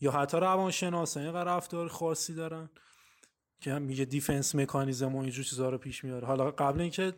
یا 0.00 0.10
حتی 0.10 0.36
روانشناسا 0.36 1.20
اینقدر 1.20 1.56
رفتار 1.56 1.88
خاصی 1.88 2.34
دارن 2.34 2.70
که 3.60 3.72
هم 3.72 3.82
میگه 3.82 4.04
دیفنس 4.04 4.54
مکانیزم 4.54 5.14
و 5.14 5.20
اینجور 5.20 5.44
چیزا 5.44 5.68
رو 5.68 5.78
پیش 5.78 6.04
میاره. 6.04 6.26
حالا 6.26 6.50
قبل 6.50 6.80
اینکه 6.80 7.12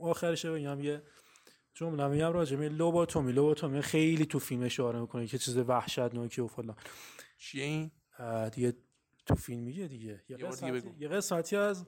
آخرش 0.00 0.46
بگم 0.46 0.80
یه 0.80 1.02
جمله 1.74 2.08
میگم 2.08 2.32
راجع 2.32 2.56
به 2.56 2.68
لوباتومی. 2.68 3.32
لوباتومی 3.32 3.82
خیلی 3.82 4.26
تو 4.26 4.38
فیلم 4.38 4.62
اشاره 4.62 5.00
می‌کنه 5.00 5.26
که 5.26 5.38
چیز 5.38 5.56
وحشتناکی 5.56 6.40
و 6.40 6.46
فلان. 6.46 6.76
چیه 7.38 7.64
این؟ 7.64 7.90
دیگه 8.48 8.76
تو 9.28 9.34
فیلم 9.34 9.62
میگه 9.62 9.86
دیگه. 9.86 10.22
یه 10.28 10.36
قسمتی, 10.36 10.90
یه 10.98 11.08
قسمتی 11.08 11.56
از 11.56 11.84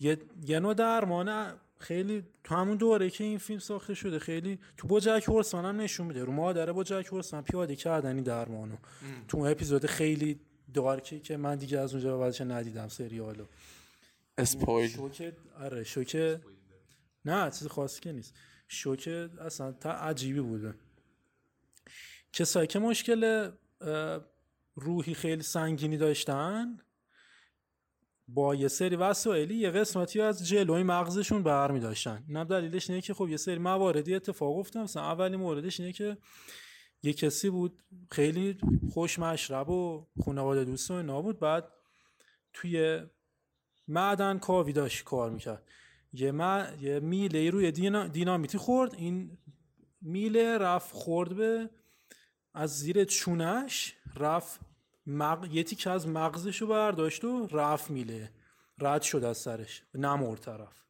یه, 0.00 0.18
یه 0.46 0.60
نوع 0.60 0.74
درمان 0.74 1.54
خیلی 1.78 2.24
تو 2.44 2.54
همون 2.54 2.76
دوره 2.76 3.10
که 3.10 3.24
این 3.24 3.38
فیلم 3.38 3.58
ساخته 3.58 3.94
شده 3.94 4.18
خیلی 4.18 4.58
تو 4.76 4.88
با 4.88 5.00
جک 5.00 5.24
هورسمن 5.28 5.64
هم 5.64 5.80
نشون 5.80 6.06
میده. 6.06 6.24
رو 6.24 6.32
مادره 6.32 6.72
با 6.72 6.84
جک 6.84 7.06
هورسمن 7.12 7.42
پیاده 7.42 7.76
کردن 7.76 8.14
این 8.14 8.24
درمانو. 8.24 8.76
تو 9.28 9.38
اپیزود 9.38 9.86
خیلی 9.86 10.40
دارکی 10.74 11.20
که 11.20 11.36
من 11.36 11.56
دیگه 11.56 11.78
از 11.78 11.94
اونجا 11.94 12.18
بعدش 12.18 12.40
ندیدم 12.40 12.88
سریالو. 12.88 13.44
اسپویل. 14.38 14.88
شوکه 14.88 15.36
آره 15.60 15.84
شوکه 15.84 16.40
نه 17.24 17.50
چیز 17.50 17.66
خاصی 17.66 18.00
که 18.00 18.12
نیست. 18.12 18.34
شوکه 18.68 19.30
اصلا 19.40 19.72
تا 19.72 19.92
عجیبی 19.92 20.40
بوده. 20.40 20.74
کسایی 22.32 22.66
که 22.66 22.78
مشکل 22.78 23.50
روحی 24.74 25.14
خیلی 25.14 25.42
سنگینی 25.42 25.96
داشتن؟ 25.96 26.78
با 28.28 28.54
یه 28.54 28.68
سری 28.68 28.96
وسایلی 28.96 29.54
یه 29.54 29.70
قسمتی 29.70 30.20
از 30.20 30.48
جلوی 30.48 30.82
مغزشون 30.82 31.42
برمی 31.42 31.80
داشتن. 31.80 32.24
اینم 32.28 32.44
دلیلش 32.44 32.90
اینه 32.90 33.02
که 33.02 33.14
خب 33.14 33.28
یه 33.28 33.36
سری 33.36 33.58
مواردی 33.58 34.14
اتفاق 34.14 34.58
افتاد. 34.58 34.82
مثلا 34.82 35.02
اولی 35.02 35.36
موردش 35.36 35.80
اینه 35.80 35.92
که 35.92 36.16
یه 37.02 37.12
کسی 37.12 37.50
بود 37.50 37.82
خیلی 38.10 38.58
خوش 38.92 39.18
مشرب 39.18 39.70
و 39.70 40.06
خانواده 40.24 40.64
دوست 40.64 40.90
و 40.90 41.02
نابود 41.02 41.40
بعد 41.40 41.68
توی 42.52 43.02
معدن 43.88 44.38
کاوی 44.38 44.72
داشت 44.72 45.04
کار 45.04 45.30
می‌کرد. 45.30 45.62
یه, 46.12 46.32
ما... 46.32 46.64
یه 46.80 47.00
میله 47.00 47.50
روی 47.50 47.72
دینا... 47.72 48.06
دینامیتی 48.06 48.58
خورد. 48.58 48.94
این 48.94 49.38
میله 50.02 50.58
رفت 50.58 50.94
خورد 50.94 51.36
به 51.36 51.70
از 52.54 52.78
زیر 52.78 53.04
چونش 53.04 53.96
رفت 54.16 54.60
مغ... 55.06 55.54
یه 55.54 55.62
تیک 55.62 55.86
از 55.86 56.08
مغزش 56.08 56.56
رو 56.56 56.66
برداشت 56.66 57.24
و 57.24 57.46
رفت 57.46 57.90
میله. 57.90 58.32
رد 58.78 59.02
شد 59.02 59.24
از 59.24 59.38
سرش. 59.38 59.82
نمرد 59.94 60.40
طرف. 60.40 60.82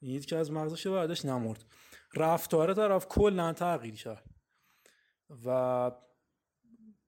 یه 0.00 0.20
تیک 0.20 0.32
از 0.32 0.50
مغزش 0.50 0.86
رو 0.86 0.92
برداشت 0.92 1.26
نمرد. 1.26 1.64
رفتار 2.14 2.74
طرف 2.74 3.06
کلا 3.06 3.52
تغییر 3.52 3.94
کرد. 3.94 4.24
و 5.46 5.90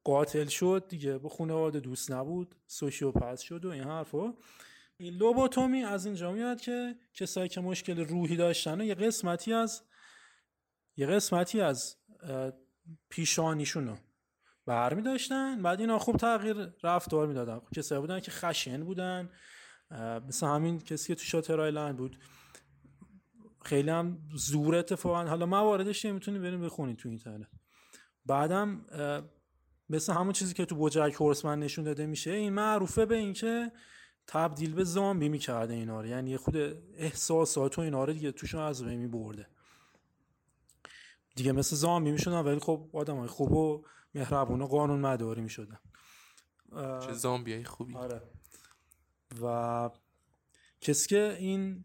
قاتل 0.04 0.46
شد 0.46 0.84
دیگه. 0.88 1.18
به 1.18 1.28
خانواده 1.28 1.80
دوست 1.80 2.10
نبود. 2.10 2.54
سوشیوپت 2.66 3.40
شد 3.40 3.64
و 3.64 3.70
این 3.70 3.84
حرفا 3.84 4.34
این 4.96 5.14
لوبوتومی 5.14 5.84
از 5.84 6.06
اینجا 6.06 6.32
میاد 6.32 6.60
که 6.60 6.94
کسایی 7.14 7.48
که 7.48 7.60
مشکل 7.60 7.98
روحی 7.98 8.36
داشتن 8.36 8.80
و 8.80 8.84
یه 8.84 8.94
قسمتی 8.94 9.52
از 9.52 9.82
یه 10.96 11.06
قسمتی 11.06 11.60
از 11.60 11.96
پیشانیشونو 13.08 13.96
برمی 14.66 15.02
داشتن 15.02 15.62
بعد 15.62 15.80
اینا 15.80 15.98
خوب 15.98 16.16
تغییر 16.16 16.72
رفتار 16.82 17.26
می‌دادن. 17.26 17.58
خب 17.58 17.68
کسایی 17.76 18.00
بودن 18.00 18.20
که 18.20 18.30
خشن 18.30 18.84
بودن. 18.84 19.30
مثل 20.28 20.46
همین 20.46 20.78
کسی 20.78 21.08
که 21.08 21.14
تو 21.14 21.24
شاتر 21.24 21.60
آیلند 21.60 21.96
بود. 21.96 22.18
خیلی 23.64 23.90
هم 23.90 24.18
زور 24.36 24.74
اتفاقا. 24.74 25.24
حالا 25.24 25.46
مواردش 25.46 26.04
نمی‌تونی 26.04 26.38
بریم 26.38 26.60
بخونید 26.60 26.96
تو 26.96 27.08
اینترنت. 27.08 27.48
بعدم 28.26 28.86
مثل 29.88 30.12
همون 30.12 30.32
چیزی 30.32 30.54
که 30.54 30.64
تو 30.64 30.74
بوجک 30.74 31.14
هورسمن 31.20 31.60
نشون 31.60 31.84
داده 31.84 32.06
میشه 32.06 32.30
این 32.30 32.52
معروفه 32.52 33.06
به 33.06 33.16
اینکه 33.16 33.72
تبدیل 34.26 34.74
به 34.74 34.84
زامبی 34.84 35.28
می‌کرده 35.28 35.74
اینا 35.74 36.00
رو. 36.00 36.06
یعنی 36.06 36.36
خود 36.36 36.56
احساسات 36.96 37.78
و 37.78 37.80
اینا 37.80 38.04
رو 38.04 38.12
دیگه 38.12 38.32
توشون 38.32 38.60
از 38.60 38.84
بین 38.84 38.98
میبرده. 39.00 39.48
دیگه 41.34 41.52
مثل 41.52 41.76
زامبی 41.76 42.10
می‌شدن 42.10 42.40
ولی 42.40 42.58
خب 42.58 42.90
آدم 42.92 43.16
های 43.16 43.28
خوب 43.28 43.52
و 43.52 43.84
مهربون 44.14 44.62
و 44.62 44.66
قانون 44.66 45.00
مداری 45.00 45.40
می‌شدن. 45.40 45.78
چه 46.76 47.12
زامبی 47.12 47.64
خوبی. 47.64 47.94
آره. 47.94 48.22
و 49.42 49.90
کسی 50.80 51.08
که 51.08 51.36
این 51.38 51.84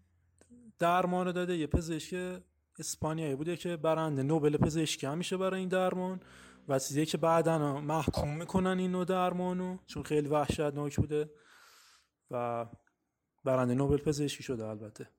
درمان 0.80 1.26
رو 1.26 1.32
داده 1.32 1.58
یه 1.58 1.68
پزشک 1.68 2.42
اسپانیایی 2.80 3.36
بوده 3.36 3.58
که 3.58 3.78
برنده 3.78 4.24
نوبل 4.24 4.58
پزشکی 4.58 5.08
هم 5.08 5.18
میشه 5.18 5.38
برای 5.38 5.60
این 5.60 5.70
درمان 5.70 6.20
و 6.68 6.80
چیزی 6.80 7.06
که 7.06 7.18
بعدا 7.18 7.82
محکوم 7.82 8.38
می‌کنن 8.38 8.80
این 8.80 8.92
نوع 8.92 9.06
درمانو 9.06 9.78
چون 9.86 10.04
خیلی 10.04 10.28
وحشتناک 10.28 10.96
بوده 10.96 11.32
و 12.32 12.66
برنده 13.44 13.74
نوبل 13.74 13.98
پزشکی 13.98 14.44
شده 14.44 14.66
البته. 14.66 15.10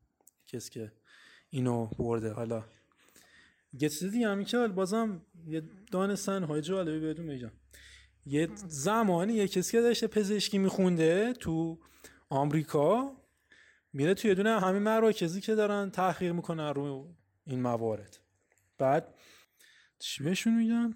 کسی 0.47 0.71
که 0.71 0.93
اینو 1.51 1.87
برده. 1.87 2.33
حالا 2.33 2.65
یه 3.73 3.89
چیز 3.89 4.05
دیگه 4.05 4.29
همی 4.29 4.45
که 4.45 4.69
بازم 4.69 5.23
یه 5.47 5.63
دانستن 5.93 6.45
های 6.45 6.61
جالبی 6.61 7.01
بهتون 7.01 7.25
میگم. 7.25 7.51
یه 8.27 8.49
زمانی 8.69 9.33
یه 9.33 9.49
کسی 9.49 9.73
که 9.73 9.81
داشته 9.81 10.07
پزشکی 10.07 10.59
میخونده 10.59 11.33
تو 11.33 11.79
آمریکا 12.29 13.17
میره 13.93 14.15
توی 14.15 14.35
دونه 14.35 14.61
همین 14.61 14.83
مراکزی 14.83 15.41
که 15.41 15.55
دارن 15.55 15.91
تحقیق 15.91 16.33
می‌کنن 16.33 16.69
رو 16.69 17.15
این 17.47 17.61
موارد. 17.63 18.19
بعد 18.79 19.15
چی 19.99 20.25
بهشون 20.25 20.57
میگن؟ 20.57 20.95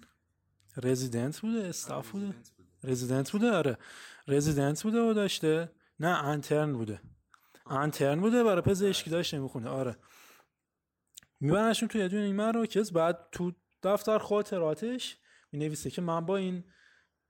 رزیدنت 0.83 1.39
بوده 1.39 1.67
استاف 1.67 2.11
بوده. 2.11 2.33
رزیدنت 2.83 3.31
بوده. 3.31 3.51
آره. 3.51 3.77
رزیدنت 4.27 4.83
بوده 4.83 4.99
و 5.01 5.13
داشته. 5.13 5.71
نه 5.99 6.07
انترن 6.07 6.73
بوده. 6.73 7.01
انترن 7.67 8.19
بوده 8.19 8.43
برای 8.43 8.61
پزشکی 8.61 9.09
داشته 9.09 9.39
می‌خونه 9.39 9.69
آره. 9.69 9.95
میبرنشون 11.39 11.89
توی 11.89 12.09
دونه 12.09 12.23
این 12.23 12.35
مراکز 12.35 12.91
بعد 12.91 13.29
تو 13.31 13.51
دفتر 13.83 14.17
خاطراتش 14.17 15.17
می 15.51 15.59
نویسه 15.59 15.89
که 15.89 16.01
من 16.01 16.25
با 16.25 16.37
این 16.37 16.63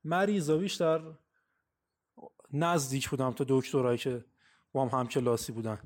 مریضا 0.03 0.57
بیشتر 0.57 1.01
نزدیک 2.53 3.09
بودم 3.09 3.31
تا 3.31 3.45
دکترایی 3.47 3.97
که 3.97 4.25
با 4.71 4.85
هم 4.85 4.99
همکلاسی 4.99 5.51
بودن. 5.51 5.79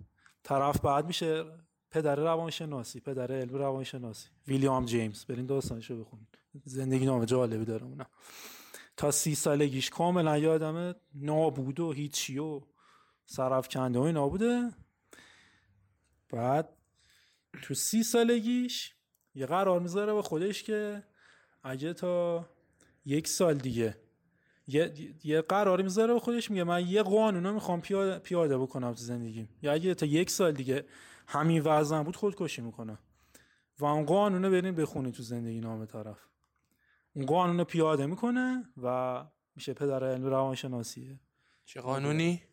طرف 0.43 0.81
بعد 0.81 1.05
میشه 1.05 1.45
پدر 1.91 2.15
روانشناسی 2.15 2.99
پدر 2.99 3.31
علم 3.31 3.55
روانشناسی. 3.55 4.29
ویلیام 4.47 4.85
جیمز. 4.85 5.25
برین 5.25 5.45
داستانشو 5.45 6.03
بخونید 6.03 6.38
زندگی 6.65 7.05
نامه 7.05 7.25
جالبی 7.25 7.65
داره 7.65 7.83
اونم. 7.83 8.09
تا 8.97 9.11
سی 9.11 9.35
سالگیش 9.35 9.89
کاملا 9.89 10.38
یادم 10.38 10.95
نابود 11.15 11.79
و 11.79 11.91
هیچی 11.91 12.39
و 12.39 12.61
سرف 13.25 13.67
کنده 13.67 13.99
و 13.99 14.01
اینا 14.01 14.29
بوده. 14.29 14.71
بعد 16.29 16.78
تو 17.62 17.74
سی 17.74 18.03
سالگیش 18.03 18.96
یه 19.36 19.46
قرار 19.46 19.79
می‌ذاره 19.79 20.13
به 20.13 20.22
خودش 20.22 20.63
که 20.63 21.03
اگه 21.63 21.94
تا 21.94 22.46
یک 23.06 23.27
سال 23.27 23.53
دیگه 23.53 23.98
یه, 24.68 24.94
یه 25.24 25.41
قراری 25.41 25.84
می‌ذاره 25.84 26.13
به 26.13 26.20
خودش 26.20 26.51
میگه 26.51 26.63
من 26.63 26.88
یه 26.88 27.03
قانون 27.03 27.44
رو 27.44 27.53
می‌خوام 27.53 27.82
پیاده, 27.82 28.20
پیاده 28.20 28.58
بکنم 28.58 28.94
تو 28.94 29.01
زندگیم. 29.01 29.50
یا 29.62 29.74
اگه 29.74 29.94
تا 29.94 30.06
یک 30.06 30.29
سال 30.29 30.51
دیگه 30.51 30.86
همین 31.27 31.62
وزن 31.65 32.03
بود 32.03 32.15
خودکشی 32.15 32.62
می‌کنه. 32.62 32.98
و 33.79 33.86
اون 33.86 34.06
قانون 34.06 34.46
رو 34.46 34.51
بریم 34.51 34.75
بخونی 34.75 35.12
تو 35.12 35.24
زندگی 35.24 35.60
نامه 35.60 35.86
طرف. 35.86 36.20
اون 37.13 37.25
قانون 37.25 37.58
رو 37.58 37.63
پیاده 37.63 38.06
می‌کنه 38.06 38.63
و 38.84 39.25
میشه 39.56 39.74
پدر 39.74 40.03
علم 40.03 40.25
روانشناسیه. 40.25 41.20
چه 41.65 41.82
قانونی؟ 41.82 42.44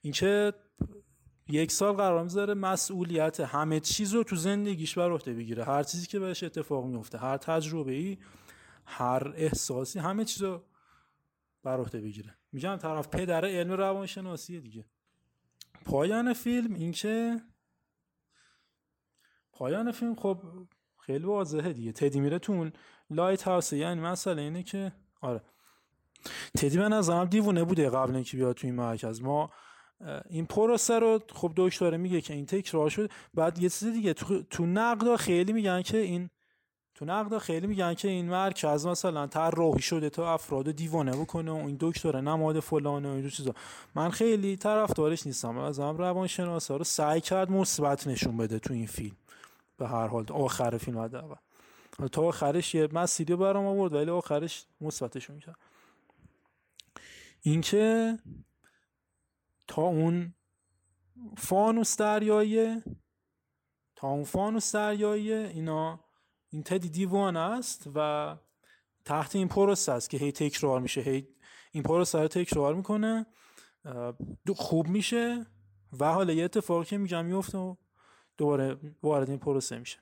این 0.00 0.12
که 0.12 0.52
یک 1.48 1.72
سال 1.72 1.92
قرار 1.92 2.22
می‌ذاره 2.22 2.54
مسئولیت 2.54 3.40
همه 3.40 3.80
چیز 3.80 4.14
رو 4.14 4.24
تو 4.24 4.36
زندگیش 4.36 4.98
بر 4.98 5.10
عهده 5.10 5.34
بگیره. 5.34 5.64
هر 5.64 5.82
چیزی 5.82 6.06
که 6.06 6.18
بهش 6.18 6.42
اتفاق 6.42 6.84
میفته 6.84 7.18
هر 7.18 7.36
تجربه 7.36 7.92
ای 7.92 8.18
هر 8.86 9.32
احساسی 9.36 9.98
همه 9.98 10.24
چیز 10.24 10.42
رو 10.42 10.62
بر 11.62 11.80
عهده 11.80 12.00
بگیره. 12.00 12.34
میگم 12.52 12.76
طرف 12.76 13.08
پدر 13.08 13.44
علم 13.44 13.72
روانشناسی 13.72 14.60
دیگه. 14.60 14.84
پایان 15.84 16.32
فیلم 16.32 16.74
اینکه 16.74 17.40
پایان 19.52 19.92
فیلم 19.92 20.14
خب 20.14 20.42
خیلی 20.98 21.24
واضحه 21.24 21.72
دیگه. 21.72 21.92
تدی 21.92 22.20
میره 22.20 22.38
تو 22.38 22.52
اون 22.52 22.72
لایت 23.10 23.42
هاوس. 23.42 23.72
یعنی 23.72 24.00
مسئله 24.00 24.42
اینه 24.42 24.62
که 24.62 24.92
آره. 25.20 25.42
تدی 26.58 26.78
به 26.78 26.88
نظرم 26.88 27.24
دیوونه 27.24 27.64
بوده 27.64 27.90
قبل 27.90 28.14
اینکه 28.14 28.36
بیاد 28.36 28.56
تو 28.56 28.66
این 28.66 28.76
مرکز. 28.76 29.22
ما 29.22 29.50
این 30.30 30.46
پروسه 30.46 30.98
رو 30.98 31.20
خب 31.34 31.52
دکتر 31.56 31.96
میگه 31.96 32.20
که 32.20 32.34
این 32.34 32.46
تکرار 32.46 32.90
شد 32.90 33.10
بعد 33.34 33.58
یه 33.58 33.68
چیز 33.68 33.92
دیگه 33.92 34.14
تو, 34.14 34.42
تو 34.42 34.66
نقد 34.66 35.16
خیلی 35.16 35.52
میگن 35.52 35.82
که 35.82 35.98
این 35.98 36.30
تو 36.96 37.04
نقد 37.04 37.38
خیلی 37.38 37.66
میگن 37.66 37.94
که 37.94 38.08
این 38.08 38.28
مرکز 38.28 38.86
مثلا 38.86 39.26
طراحی 39.26 39.82
شده 39.82 40.10
تا 40.10 40.34
افراد 40.34 40.70
دیوانه 40.70 41.12
بکنه 41.12 41.50
و 41.50 41.54
این 41.54 41.76
دکتر 41.80 42.20
نماد 42.20 42.60
فلانه 42.60 43.08
و 43.08 43.12
این 43.12 43.30
چیزا. 43.30 43.54
من 43.94 44.10
خیلی 44.10 44.56
طرفدارش 44.56 45.26
نیستم. 45.26 45.58
از 45.58 45.80
هم 45.80 45.96
روانشناسا 45.96 46.76
رو 46.76 46.84
سعی 46.84 47.20
کرد 47.20 47.50
مثبت 47.50 48.06
نشون 48.06 48.36
بده 48.36 48.58
تو 48.58 48.74
این 48.74 48.86
فیلم. 48.86 49.16
به 49.76 49.88
هر 49.88 50.06
حال 50.06 50.26
آخر 50.32 50.78
فیلم 50.78 50.98
حداقل. 50.98 51.34
تا 52.12 52.22
آخرش 52.22 52.74
یه 52.74 52.88
مسیری 52.92 53.36
برام 53.36 53.66
آورد 53.66 53.92
ولی 53.92 54.10
آخرش 54.10 54.66
مثبتشون 54.80 55.38
کرد. 55.38 55.56
اینکه 57.42 58.18
تا 59.68 59.82
اون 59.82 60.34
فانوس 61.36 61.96
دریایی 61.96 62.82
تا 63.96 64.08
اون 64.08 64.24
فانوس 64.24 64.72
دریایی 64.72 65.32
اینا 65.32 66.00
این 66.48 66.62
تدی 66.62 66.88
دیوانه 66.88 67.40
است 67.40 67.90
و 67.94 68.36
تحت 69.04 69.36
این 69.36 69.48
پروسه 69.48 69.92
است 69.92 70.10
که 70.10 70.16
هی 70.18 70.32
تکرار 70.32 70.80
میشه 70.80 71.00
هی 71.00 71.28
این 71.72 71.82
پروسه 71.82 72.18
رو 72.18 72.28
تکرار 72.28 72.74
می‌کنه 72.74 73.26
خوب 74.56 74.88
میشه 74.88 75.46
و 76.00 76.12
حالا 76.12 76.32
یه 76.32 76.44
اتفاقی 76.44 76.84
که 76.84 76.98
میگم 76.98 77.24
میفته 77.24 77.58
و 77.58 77.74
دوباره 78.36 78.76
وارد 79.02 79.30
این 79.30 79.38
پروسه 79.38 79.78
میشه. 79.78 79.98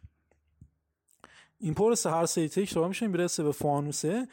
این 1.59 1.74
پروسه 1.74 2.11
هر 2.11 2.27
سری 2.27 2.48
تکرار 2.48 2.88
میشه 2.88 3.07
می‌رسه 3.07 3.42
به 3.42 3.53
فانوسه 3.53 4.29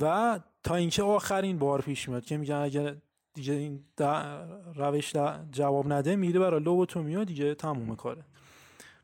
و 0.00 0.40
تا 0.62 0.74
اینکه 0.74 1.02
آخرین 1.02 1.58
بار 1.58 1.82
پیش 1.82 2.08
میاد 2.08 2.24
که 2.24 2.36
میگن 2.36 2.54
اگر 2.54 2.96
دیگه 3.34 3.52
این 3.52 3.84
روش 4.74 5.12
جواب 5.50 5.92
نده 5.92 6.16
میره 6.16 6.40
برای 6.40 6.60
لوبوتومی 6.60 7.24
دیگه 7.24 7.54
تموم 7.54 7.96
کاره. 7.96 8.24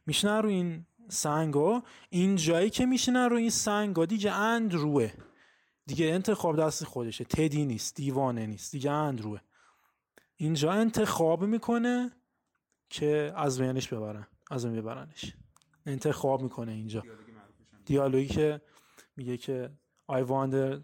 میشنن 0.06 0.42
رو 0.42 0.48
این 0.48 0.86
سنگا. 1.08 1.82
این 2.10 2.36
جایی 2.36 2.70
که 2.70 2.86
میشنن 2.86 3.28
رو 3.30 3.36
این 3.36 3.50
سنگا 3.50 4.04
دیگه 4.04 4.32
اندروه. 4.32 5.12
دیگه 5.86 6.06
انتخاب 6.06 6.60
دست 6.60 6.84
خودشه. 6.84 7.24
تدی 7.24 7.66
نیست 7.66 7.96
دیوانه 7.96 8.46
نیست. 8.46 8.72
دیگه 8.72 8.90
اندروه. 8.90 9.40
اینجا 10.36 10.72
انتخاب 10.72 11.44
می‌کنه 11.44 12.12
که 12.90 13.32
از 13.36 13.60
بینش 13.60 13.88
ببرن. 13.88 14.26
از 14.50 14.66
بین 14.66 14.76
ببرنش. 14.76 15.36
انتخاب 15.86 16.42
می‌کنه 16.42 16.72
اینجا. 16.72 17.02
دیالوگی 17.84 18.28
که 18.28 18.60
میگه 19.16 19.36
که 19.36 19.70
I 20.12 20.24
wonder 20.24 20.82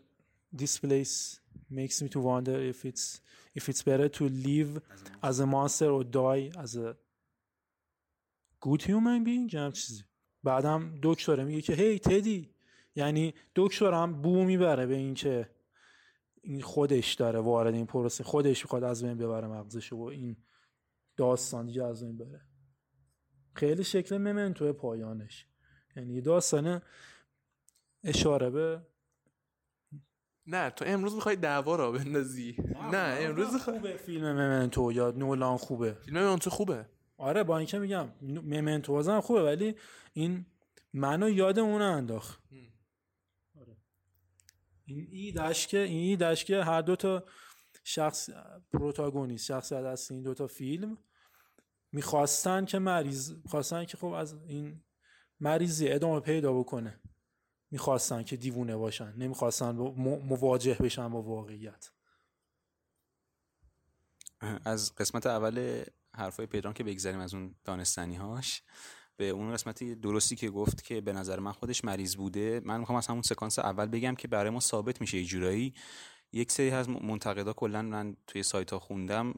this 0.57 0.77
place 0.77 1.40
makes 1.71 2.03
me 2.03 2.09
to 2.09 2.21
wonder 2.21 2.57
if 2.73 2.85
it's 2.85 3.21
if 3.55 3.69
it's 3.69 3.83
better 3.83 4.09
to 4.09 4.25
live 4.29 4.81
as 5.23 5.41
a 5.41 5.47
monster. 5.47 5.91
or 5.97 6.05
die 6.05 6.51
as 6.65 6.77
a 6.77 6.97
good 8.61 8.83
human 8.83 9.25
being. 9.25 9.55
هم 9.55 9.73
چیزی 9.73 10.05
بعدم 10.43 10.99
دکتره 11.03 11.45
میگه 11.45 11.61
که 11.61 11.75
هی 11.75 11.99
تدی 11.99 12.55
یعنی 12.95 13.35
دکترم 13.55 14.23
بو 14.23 14.45
می‌بره 14.45 14.87
به 14.87 14.95
این 14.95 15.15
که 15.15 15.51
این 16.43 16.63
خودش 16.63 17.15
داره 17.15 17.39
وارد 17.39 17.75
این 17.75 17.87
پروسه 17.87 18.25
خودش 18.25 18.65
می‌خواد 18.65 18.85
از 18.85 19.05
بین 19.05 19.15
ببره 19.15 19.49
مغزش 19.49 19.93
و 19.93 20.03
این 20.03 20.37
داستان 21.17 21.67
دیگه 21.67 21.85
از 21.85 22.05
بین 22.05 22.17
بره. 22.17 22.41
خیلی 23.55 23.85
شکل 23.85 24.17
ممنتو 24.17 24.73
پایانش. 24.73 25.47
یعنی 25.97 26.21
داستان 26.21 26.83
اشاره 28.05 28.51
به 28.51 28.83
نه 30.51 30.71
تو 30.71 30.85
امروز 30.89 31.15
می‌خوای 31.15 31.37
دعوا 31.37 31.77
را 31.77 31.93
بندازی. 31.93 32.57
نه, 32.93 33.17
امروز 33.21 33.57
خوبه 33.57 33.97
فیلم 33.97 34.33
ممنتو 34.33 34.93
یا 34.93 35.11
نولان 35.11 35.57
خوبه؟ 35.57 35.93
فیلم 35.93 36.19
ممنتو 36.19 36.51
خوبه. 36.51 36.87
آره 37.17 37.45
با 37.45 37.59
اینکه 37.59 37.79
میگم 37.79 38.09
ممنتو 38.23 38.93
بازم 38.93 39.21
خوبه 39.21 39.43
ولی 39.43 39.75
این 40.13 40.47
منو 40.93 41.31
یاد 41.31 41.59
اون 41.59 41.83
انداخت. 41.83 42.43
آره. 43.61 43.77
این 44.85 45.09
ایدش 45.11 45.67
که 45.67 45.79
این 45.79 46.11
ایدش 46.11 46.45
که 46.45 46.65
هر 46.65 46.83
دو 46.83 46.97
تا 46.97 47.25
شخص 47.85 48.31
پروتاگونیست 48.73 49.45
شخصیت 49.45 49.85
از 49.85 50.11
این 50.11 50.23
دو 50.23 50.35
تا 50.35 50.47
فیلم 50.47 50.99
می‌خواستن 51.93 52.65
که 52.65 52.79
مریض 52.79 53.33
می‌خواستن 53.45 53.85
که 53.85 53.97
خب 53.97 54.07
از 54.07 54.35
این 54.49 54.83
مریضی 55.41 55.89
ادامه 55.89 56.21
پیدا 56.21 56.53
بکنه. 56.53 57.01
می‌خواستن 57.71 58.23
که 58.23 58.37
دیوونه 58.37 58.77
باشن 58.77 59.15
نمی‌خواستن 59.17 59.73
مواجه 60.29 60.75
بشن 60.75 61.09
با 61.09 61.23
واقعیت. 61.23 61.91
از 64.65 64.95
قسمت 64.95 65.27
اول 65.27 65.85
حرفای 66.15 66.47
پدرام 66.47 66.75
که 66.75 66.85
بگذاریم 66.85 67.21
از 67.21 67.35
اون 67.35 67.55
دانستنی 67.65 68.17
هاش 68.17 68.63
به 69.17 69.29
اون 69.29 69.53
قسمتی 69.53 69.95
درستی 69.95 70.37
که 70.37 70.51
گفت 70.51 70.85
که 70.85 71.01
به 71.01 71.13
نظر 71.13 71.39
من 71.39 71.53
خودش 71.53 71.85
مریض 71.85 72.17
بوده 72.17 72.61
من 72.65 72.81
می‌خوام 72.81 72.99
از 72.99 73.07
همون 73.07 73.23
سکانس 73.23 73.59
اول 73.59 73.87
بگم 73.87 74.15
که 74.15 74.29
برای 74.29 74.51
ما 74.51 74.61
ثابت 74.61 75.01
میشه 75.01 75.19
یه 75.19 75.25
جورایی. 75.25 75.75
یک 76.33 76.53
سری 76.53 76.71
از 76.71 76.89
منتقدا 76.89 77.53
کلا 77.53 77.83
من 77.83 78.17
توی 78.27 78.43
سایت 78.43 78.71
ها 78.73 78.79
خوندم 78.79 79.35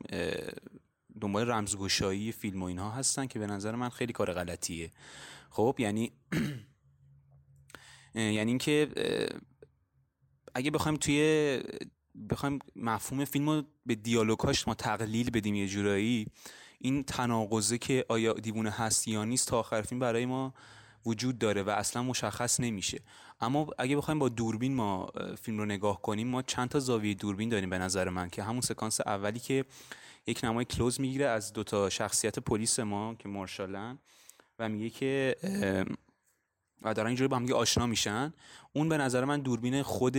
دنبال 1.20 1.50
رمزگشایی 1.50 2.32
فیلم 2.32 2.62
و 2.62 2.66
اینها 2.66 2.90
هستن 2.90 3.26
که 3.26 3.38
به 3.38 3.46
نظر 3.46 3.74
من 3.74 3.88
خیلی 3.88 4.12
کار 4.12 4.32
غلطیه. 4.32 4.90
خب 5.50 5.76
یعنی 5.78 6.12
یعنی 8.14 8.50
اینکه 8.50 8.88
اگه 10.54 10.70
بخوایم 10.70 10.96
توی 10.96 11.60
بخوایم 12.30 12.58
مفهوم 12.76 13.24
فیلم 13.24 13.50
رو 13.50 13.62
به 13.86 13.94
دیالوگاش 13.94 14.68
ما 14.68 14.74
تقلیل 14.74 15.30
بدیم 15.30 15.54
یه 15.54 15.68
جورایی 15.68 16.26
این 16.78 17.02
تناقضه 17.02 17.78
که 17.78 18.04
آیا 18.08 18.32
دیوونه 18.32 18.70
هست 18.70 19.08
یا 19.08 19.24
نیست 19.24 19.48
تا 19.48 19.58
آخر 19.58 19.82
فیلم 19.82 19.98
برای 19.98 20.26
ما 20.26 20.54
وجود 21.06 21.38
داره 21.38 21.62
و 21.62 21.70
اصلا 21.70 22.02
مشخص 22.02 22.60
نمیشه. 22.60 23.00
اما 23.40 23.66
اگه 23.78 23.96
بخوایم 23.96 24.18
با 24.18 24.28
دوربین 24.28 24.74
ما 24.74 25.10
فیلم 25.42 25.58
رو 25.58 25.64
نگاه 25.64 26.02
کنیم 26.02 26.28
ما 26.28 26.42
چند 26.42 26.68
تا 26.68 26.80
زاویه 26.80 27.14
دوربین 27.14 27.48
داریم 27.48 27.70
به 27.70 27.78
نظر 27.78 28.08
من 28.08 28.30
که 28.30 28.42
همون 28.42 28.60
سکانس 28.60 29.00
اولی 29.00 29.38
که 29.38 29.64
یک 30.26 30.44
نمای 30.44 30.64
کلوز 30.64 31.00
می‌گیره 31.00 31.26
از 31.26 31.52
دو 31.52 31.64
تا 31.64 31.90
شخصیت 31.90 32.38
پلیس 32.38 32.80
ما 32.80 33.14
که 33.14 33.28
مارشالن 33.28 33.98
و 34.58 34.68
میگه 34.68 34.90
که 34.90 35.36
و 36.84 36.94
دارن 36.94 37.06
اینجوری 37.06 37.28
با 37.28 37.36
هم 37.36 37.52
آشنا 37.52 37.86
میشن. 37.86 38.32
اون 38.72 38.88
به 38.88 38.96
نظر 38.96 39.24
من 39.24 39.40
دوربین 39.40 39.82
خود 39.82 40.16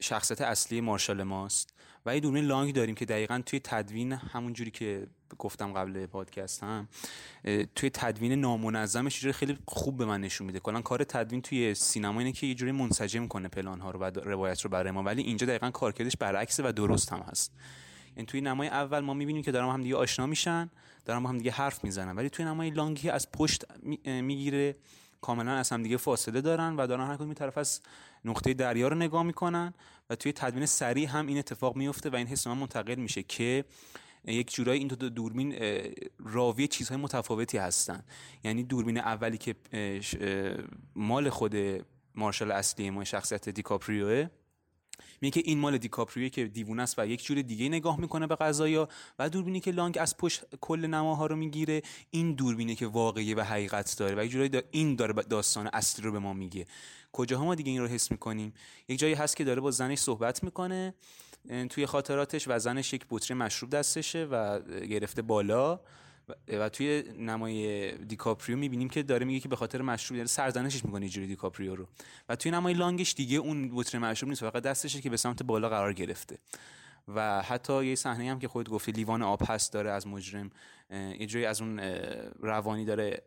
شخصیت 0.00 0.40
اصلی 0.40 0.80
مارشال 0.80 1.22
ماست. 1.22 1.74
و 2.06 2.14
یه 2.14 2.20
دوربین 2.20 2.44
لانگ 2.44 2.74
داریم 2.74 2.94
که 2.94 3.04
دقیقا 3.04 3.42
توی 3.46 3.60
تدوین 3.60 4.12
همون 4.12 4.52
جوری 4.52 4.70
که 4.70 5.06
گفتم 5.38 5.72
قبل 5.72 6.06
پادکست 6.06 6.62
هم 6.62 6.88
توی 7.74 7.90
تدوین 7.90 8.32
نامنظمش 8.32 9.20
جوری 9.20 9.32
خیلی 9.32 9.58
خوب 9.68 9.96
به 9.96 10.04
من 10.04 10.20
نشون 10.20 10.46
میده. 10.46 10.60
کلا 10.60 10.80
کار 10.80 11.04
تدوین 11.04 11.42
توی 11.42 11.74
سینما 11.74 12.20
اینه 12.20 12.32
که 12.32 12.46
یه 12.46 12.54
جوری 12.54 12.72
منسجم 12.72 13.26
کنه 13.26 13.48
پلان 13.48 13.80
ها 13.80 13.90
رو 13.90 14.00
و 14.00 14.04
روایت 14.04 14.60
رو 14.60 14.70
برای 14.70 14.90
ما. 14.90 15.02
ولی 15.02 15.22
اینجا 15.22 15.46
دقیقا 15.46 15.70
کارکردش 15.70 16.16
برعکسه 16.16 16.62
و 16.68 16.72
درست 16.72 17.12
هم 17.12 17.20
هست. 17.20 17.52
این 18.16 18.26
توی 18.26 18.40
نمای 18.40 18.68
اول 18.68 19.00
ما 19.00 19.14
می‌بینیم 19.14 19.42
که 19.42 19.52
دارن 19.52 19.68
هم 19.68 19.82
دیگه 19.82 19.96
آشنا 19.96 20.26
میشن 20.26 20.70
دارن 21.04 21.22
با 21.22 21.28
هم 21.28 21.38
دیگه 21.38 21.50
حرف 21.50 21.84
می‌زنن. 21.84 22.16
ولی 22.16 22.30
توی 22.30 22.44
نمای 22.44 22.70
لانگی 22.70 23.10
از 23.10 23.32
پشت 23.32 23.64
می‌گیره 24.04 24.76
کاملا 25.20 25.52
از 25.52 25.70
هم 25.70 25.82
دیگه 25.82 25.96
فاصله 25.96 26.40
دارن 26.40 26.76
و 26.76 26.86
دارن 26.86 27.06
هر 27.06 27.16
کدوم 27.16 27.34
طرف 27.34 27.58
از 27.58 27.80
نقطه 28.24 28.54
دریا 28.54 28.88
رو 28.88 28.96
نگاه 28.96 29.22
می‌کنن 29.22 29.74
و 30.10 30.16
توی 30.16 30.32
تدوین 30.32 30.66
سریع 30.66 31.08
هم 31.08 31.26
این 31.26 31.38
اتفاق 31.38 31.76
میفته 31.76 32.10
و 32.10 32.16
این 32.16 32.26
حس 32.26 32.46
من 32.46 32.58
منتقل 32.58 32.94
میشه 32.94 33.22
که 33.22 33.64
یک 34.24 34.54
جورایی 34.54 34.78
این 34.78 34.88
دو 34.88 35.08
دوربین 35.08 35.54
راوی 36.18 36.68
چیزهای 36.68 37.00
متفاوتی 37.00 37.58
هستن. 37.58 38.04
یعنی 38.44 38.62
دوربین 38.64 38.98
اولی 38.98 39.38
که 39.38 39.54
مال 40.94 41.30
خود 41.30 41.56
مارشال 42.14 42.50
اصلی 42.50 42.90
ما 42.90 43.04
شخصیت 43.04 43.48
دیکاپریوه 43.48 44.28
میگه 45.20 45.42
که 45.42 45.50
این 45.50 45.58
مال 45.58 45.78
دیکاپریو 45.78 46.28
که 46.28 46.44
دیوونه 46.44 46.82
است 46.82 46.98
و 46.98 47.06
یک 47.06 47.24
جور 47.24 47.42
دیگه 47.42 47.68
نگاه 47.68 48.00
می‌کنه 48.00 48.26
به 48.26 48.36
قضایا 48.36 48.88
و 49.18 49.30
دوربینی 49.30 49.60
که 49.60 49.70
لانگ 49.70 49.98
از 50.00 50.16
پشت 50.16 50.44
کل 50.60 50.86
نماها 50.86 51.26
رو 51.26 51.36
می‌گیره 51.36 51.82
این 52.10 52.34
دوربینه 52.34 52.74
که 52.74 52.86
واقعی 52.86 53.34
و 53.34 53.42
حقیقت 53.42 53.98
داره 53.98 54.14
و 54.16 54.24
یک 54.24 54.30
جوری 54.30 54.62
این 54.70 54.96
داره 54.96 55.12
داستان 55.12 55.70
اصلی 55.72 56.04
رو 56.04 56.12
به 56.12 56.18
ما 56.18 56.32
میگه. 56.32 56.66
کجاها 57.12 57.44
ما 57.44 57.54
دیگه 57.54 57.70
این 57.70 57.80
رو 57.80 57.86
حس 57.86 58.10
می‌کنیم؟ 58.10 58.54
یک 58.88 58.98
جایی 58.98 59.14
هست 59.14 59.36
که 59.36 59.44
داره 59.44 59.60
با 59.60 59.70
زنش 59.70 59.98
صحبت 59.98 60.44
می‌کنه 60.44 60.94
توی 61.70 61.86
خاطراتش 61.86 62.48
و 62.48 62.58
زنش 62.58 62.92
یک 62.92 63.06
بطری 63.10 63.36
مشروب 63.36 63.70
دستشه 63.70 64.24
و 64.24 64.60
گرفته 64.62 65.22
بالا. 65.22 65.80
و 66.48 66.68
توی 66.68 67.04
نمای 67.18 67.92
دیکاپریو 67.98 68.58
می‌بینیم 68.58 68.88
که 68.88 69.02
داره 69.02 69.26
میگه 69.26 69.40
که 69.40 69.48
به 69.48 69.56
خاطر 69.56 69.82
مشروب 69.82 70.16
داره 70.16 70.28
سرزنشش 70.28 70.84
می‌کنه 70.84 71.08
جوری 71.08 71.26
دیکاپریو 71.26 71.74
رو. 71.74 71.86
و 72.28 72.36
توی 72.36 72.50
نمای 72.50 72.74
لانگش 72.74 73.14
دیگه 73.14 73.38
اون 73.38 73.70
بطری 73.74 74.00
مشروب 74.00 74.28
نیست 74.28 74.40
فقط 74.40 74.62
دستشه 74.62 75.00
که 75.00 75.10
به 75.10 75.16
سمت 75.16 75.42
بالا 75.42 75.68
قرار 75.68 75.92
گرفته. 75.92 76.38
و 77.08 77.42
حتی 77.42 77.86
یه 77.86 77.94
صحنه 77.94 78.30
هم 78.30 78.38
که 78.38 78.48
خود 78.48 78.68
گفتی 78.68 78.92
لیوان 78.92 79.22
آب 79.22 79.42
هست 79.50 79.72
داره 79.72 79.90
از 79.90 80.06
مجرم 80.06 80.50
یه 80.90 81.48
از 81.48 81.60
اون 81.60 81.80
روانی 82.40 82.84
داره 82.84 83.22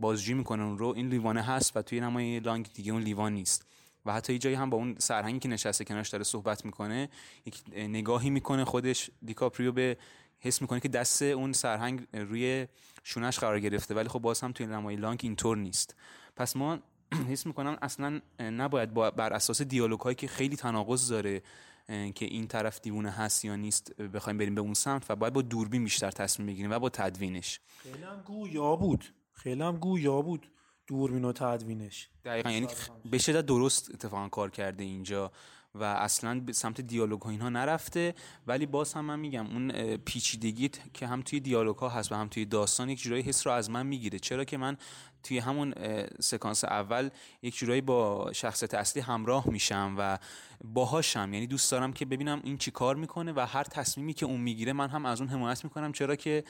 بازجویی 0.00 0.38
می‌کنه 0.38 0.62
اون 0.62 0.78
رو. 0.78 0.86
این 0.96 1.08
لیوانه 1.08 1.42
هست 1.42 1.76
و 1.76 1.82
توی 1.82 2.00
نمای 2.00 2.40
لانگ 2.40 2.68
دیگه 2.74 2.92
اون 2.92 3.02
لیوان 3.02 3.32
نیست. 3.32 3.66
و 4.06 4.12
حتی 4.12 4.32
یه 4.32 4.38
جایی 4.38 4.56
هم 4.56 4.70
با 4.70 4.76
اون 4.76 4.94
سرهنگی 4.98 5.38
که 5.38 5.48
نشسته 5.48 5.84
کنارش 5.84 6.08
داره 6.08 6.24
صحبت 6.24 6.64
می‌کنه 6.64 7.08
یک 7.46 7.62
نگاهی 7.76 8.30
می‌کنه 8.30 8.64
خودش 8.64 9.10
دیکاپریو 9.24 9.72
به 9.72 9.96
حس 10.44 10.62
می‌کنه 10.62 10.80
که 10.80 10.88
دست 10.88 11.22
اون 11.22 11.52
سرهنگ 11.52 12.06
روی 12.12 12.66
شونش 13.02 13.38
قرار 13.38 13.60
گرفته 13.60 13.94
ولی 13.94 14.08
خب 14.08 14.18
باز 14.18 14.40
هم 14.40 14.52
توی 14.52 14.66
نمای 14.66 14.96
لانگ 14.96 15.20
اینطور 15.22 15.56
نیست. 15.56 15.96
پس 16.36 16.56
ما 16.56 16.78
حس 17.30 17.46
می‌کنم 17.46 17.78
اصلا 17.82 18.20
نباید 18.40 18.94
بر 18.94 19.32
اساس 19.32 19.62
دیالوگ 19.62 20.00
هایی 20.00 20.14
که 20.14 20.28
خیلی 20.28 20.56
تناقض 20.56 21.10
داره 21.10 21.42
که 21.86 22.24
این 22.24 22.46
طرف 22.46 22.80
دیوونه 22.80 23.10
هست 23.10 23.44
یا 23.44 23.56
نیست 23.56 24.02
بخوایم 24.02 24.38
بریم 24.38 24.54
به 24.54 24.60
اون 24.60 24.74
سمت 24.74 25.10
و 25.10 25.16
باید 25.16 25.32
با 25.32 25.42
دوربین 25.42 25.84
بیشتر 25.84 26.10
تصمیم 26.10 26.46
بگیریم 26.46 26.70
و 26.70 26.78
با 26.78 26.88
تدوینش. 26.88 27.60
خیلی 27.82 28.02
هم 28.02 28.22
گویا 28.26 28.76
بود. 28.76 29.04
خیلی 29.32 29.62
هم 29.62 29.76
گویا 29.76 30.22
بود 30.22 30.50
دوربین 30.86 31.24
و 31.24 31.32
تدوینش. 31.32 32.08
دقیقا 32.24 32.50
یعنی 32.50 32.66
به 33.10 33.18
شدت 33.18 33.46
درست 33.46 33.90
اتفاقا 33.94 34.28
کار 34.28 34.50
کرده 34.50 34.84
اینجا. 34.84 35.32
و 35.74 35.84
اصلا 35.84 36.42
سمت 36.52 36.80
دیالوگ 36.80 37.22
ها 37.22 37.30
اینها 37.30 37.48
نرفته. 37.48 38.14
ولی 38.46 38.66
باز 38.66 38.94
هم 38.94 39.04
من 39.04 39.18
میگم 39.18 39.46
اون 39.46 39.96
پیچیدگی 39.96 40.70
که 40.94 41.06
هم 41.06 41.22
توی 41.22 41.40
دیالوگ 41.40 41.76
ها 41.76 41.88
هست 41.88 42.12
و 42.12 42.14
هم 42.14 42.28
توی 42.28 42.44
داستان 42.44 42.88
یک 42.88 43.02
جورایی 43.02 43.22
حس 43.22 43.46
رو 43.46 43.52
از 43.52 43.70
من 43.70 43.86
می‌گیره. 43.86 44.18
چرا 44.18 44.44
که 44.44 44.56
من 44.56 44.76
توی 45.24 45.38
همون 45.38 45.74
سکانس 46.20 46.64
اول 46.64 47.10
یک 47.42 47.56
جورایی 47.56 47.80
با 47.80 48.32
شخصیت 48.32 48.74
اصلی 48.74 49.02
همراه 49.02 49.48
میشم 49.48 49.94
و 49.98 50.18
باهاشم. 50.64 51.34
یعنی 51.34 51.46
دوست 51.46 51.70
دارم 51.70 51.92
که 51.92 52.04
ببینم 52.04 52.40
این 52.44 52.58
چی 52.58 52.70
کار 52.70 52.96
می‌کنه 52.96 53.32
و 53.36 53.40
هر 53.40 53.64
تصمیمی 53.64 54.14
که 54.14 54.26
اون 54.26 54.40
می‌گیره 54.40 54.72
من 54.72 54.88
هم 54.88 55.06
از 55.06 55.20
اون 55.20 55.30
حمایت 55.30 55.64
می‌کنم. 55.64 55.92
چرا 55.92 56.16
که 56.16 56.44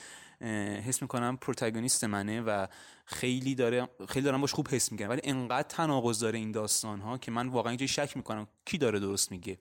حس 0.87 1.03
می‌کنم 1.03 1.37
پروتاگونیست 1.37 2.05
منه 2.05 2.41
و 2.41 2.67
خیلی 3.05 3.55
داره 3.55 3.89
خیلی 4.09 4.25
دارم 4.25 4.41
باش 4.41 4.55
خوب 4.55 4.69
حس 4.69 4.93
می‌کنم 4.93 5.09
ولی 5.09 5.21
انقدر 5.25 5.69
تناقض 5.69 6.21
داره 6.21 6.39
این 6.39 6.53
داستان 6.53 7.01
ها 7.01 7.19
که 7.19 7.31
من 7.31 7.49
واقعا 7.49 7.71
اینجا 7.71 7.87
شک 7.87 8.17
می‌کنم 8.17 8.47
کی 8.65 8.79
داره 8.79 9.01
درست 9.01 9.33
میگه. 9.33 9.59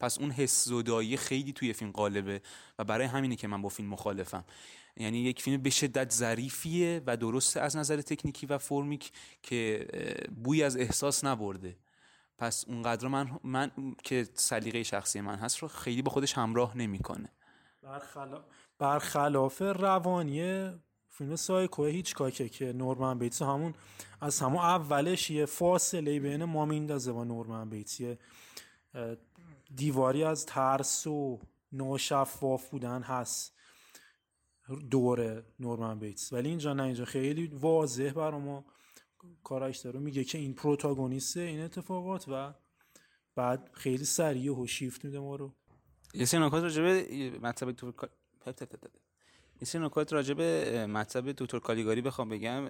پس 0.00 0.18
اون 0.18 0.30
حس 0.30 0.64
زدایی 0.64 1.16
خیلی 1.16 1.52
توی 1.52 1.72
فیلم 1.72 1.90
قالبه 1.90 2.42
و 2.78 2.84
برای 2.84 3.06
همینه 3.06 3.36
که 3.36 3.48
من 3.48 3.62
با 3.62 3.68
فیلم 3.68 3.88
مخالفم. 3.88 4.44
یعنی 4.96 5.18
یک 5.18 5.42
فیلم 5.42 5.62
به 5.62 5.70
شدت 5.70 6.12
ظریفیه 6.12 7.02
و 7.06 7.16
درسته 7.16 7.60
از 7.60 7.76
نظر 7.76 8.00
تکنیکی 8.00 8.46
و 8.46 8.58
فرمیک 8.58 9.12
که 9.42 9.86
بوی 10.44 10.62
از 10.62 10.76
احساس 10.76 11.24
نبرده. 11.24 11.76
پس 12.38 12.64
اونقدر 12.68 13.08
من 13.08 13.40
من 13.44 13.70
که 14.04 14.28
سلیقه 14.34 14.82
شخصی 14.82 15.20
من 15.20 15.36
هست 15.36 15.58
رو 15.58 15.68
خیلی 15.68 16.02
با 16.02 16.10
خودش 16.10 16.38
همراه 16.38 16.76
نمی‌کنه. 16.76 17.32
برخلاف 17.82 18.44
برخلاف 18.78 19.62
روانی 19.62 20.70
فیلم 21.10 21.36
سایکو 21.36 21.84
هیچ 21.84 22.14
کاکه 22.14 22.48
که 22.48 22.72
نورمن 22.72 23.18
بیتس 23.18 23.42
همون 23.42 23.74
از 24.20 24.40
همون 24.40 24.58
اولش 24.58 25.30
یه 25.30 25.46
فاصله 25.46 26.20
بین 26.20 26.44
ما 26.44 26.64
میندازه 26.64 27.12
با 27.12 27.24
نورمن 27.24 27.70
بیتس. 27.70 28.00
یه 28.00 28.18
دیواری 29.74 30.24
از 30.24 30.46
ترس 30.46 31.06
و 31.06 31.40
ناشفاف 31.72 32.70
بودن 32.70 33.02
هست. 33.02 33.55
دور 34.90 35.42
نورمن 35.60 35.98
بیتس. 35.98 36.32
ولی 36.32 36.48
اینجا 36.48 36.72
نه 36.72 36.82
اینجا 36.82 37.04
خیلی 37.04 37.46
واضح 37.46 38.12
برای 38.12 38.40
ما 38.40 38.64
کاراش 39.44 39.78
داره. 39.78 40.00
میگه 40.00 40.24
که 40.24 40.38
این 40.38 40.54
پروتاگونیست 40.54 41.36
این 41.36 41.60
اتفاقات 41.60 42.24
و 42.28 42.54
بعد 43.34 43.70
خیلی 43.72 44.04
سریع 44.04 44.60
و 44.60 44.66
شیفت 44.66 45.04
میده 45.04 45.18
ما 45.18 45.36
رو. 45.36 45.54
یه 46.14 46.24
سری 46.24 46.40
نکات 46.40 46.62
راجبه 46.62 47.38
مطلب 47.42 47.70
دکتر 47.70 48.08
سری 49.64 49.82
نکات 49.82 50.12
راجبه 50.12 50.86
مطلب 50.86 51.32
دکتر 51.32 51.58
کالیگاری 51.58 52.00
بخوام 52.00 52.28
بگم. 52.28 52.68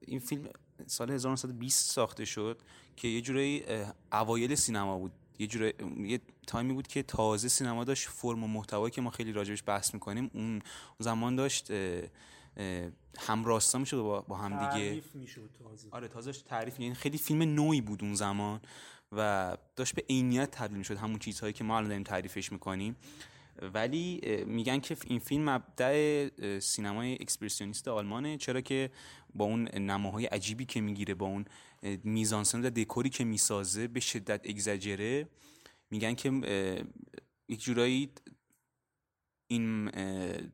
این 0.00 0.18
فیلم 0.18 0.48
سال 0.86 1.10
1920 1.10 1.90
ساخته 1.90 2.24
شد 2.24 2.62
که 2.96 3.08
یه 3.08 3.20
جورایی 3.20 3.64
اوایل 4.12 4.54
سینما 4.54 4.98
بود. 4.98 5.12
یه 5.38 5.46
جوره 5.46 5.74
یه 5.98 6.20
تایمی 6.46 6.72
بود 6.72 6.86
که 6.86 7.02
تازه 7.02 7.48
سینما 7.48 7.84
داشت 7.84 8.08
فرم 8.08 8.44
و 8.44 8.46
محتوایی 8.46 8.90
که 8.90 9.00
ما 9.00 9.10
خیلی 9.10 9.32
راجبش 9.32 9.62
بحث 9.66 9.94
می‌کنیم 9.94 10.30
اون 10.34 10.62
زمان 10.98 11.36
داشت 11.36 11.72
همراستا 13.18 13.78
می‌شد 13.78 13.96
با, 13.96 14.20
با 14.20 14.36
هم 14.36 14.58
دیگه. 14.58 14.88
تعریف 14.88 15.14
می‌شد 15.14 15.50
تازه. 15.58 15.88
آره 15.90 16.08
تازه 16.08 16.32
تعریف 16.32 16.80
یعنی 16.80 16.94
خیلی 16.94 17.18
فیلم 17.18 17.42
نوعی 17.42 17.80
بود 17.80 18.04
اون 18.04 18.14
زمان 18.14 18.60
و 19.12 19.56
داشت 19.76 19.94
به 19.94 20.04
عینیت 20.10 20.50
تبدیل 20.50 20.78
می‌شد 20.78 20.96
همون 20.96 21.18
چیزهایی 21.18 21.52
که 21.52 21.64
ما 21.64 21.76
الان 21.76 21.88
داریم 21.88 22.02
تعریفش 22.02 22.52
می‌کنیم. 22.52 22.96
ولی 23.74 24.20
میگن 24.46 24.80
که 24.80 24.96
این 25.06 25.18
فیلم 25.18 25.50
مبدع 25.50 26.28
سینمای 26.58 27.12
اکسپرسیونیست 27.12 27.88
آلمانه. 27.88 28.36
چرا 28.36 28.60
که 28.60 28.90
با 29.34 29.44
اون 29.44 29.68
نماهای 29.68 30.26
عجیبی 30.26 30.64
که 30.64 30.80
می‌گیره 30.80 31.14
با 31.14 31.26
اون 31.26 31.44
میزانسن 32.04 32.66
و 32.66 32.70
دکوری 32.70 33.10
که 33.10 33.24
می‌سازه 33.24 33.88
به 33.88 34.00
شدت 34.00 34.40
اگزاجره. 34.44 35.28
میگن 35.90 36.14
که 36.14 36.30
یک 37.48 37.62
جورایی 37.62 38.10
این 39.46 39.90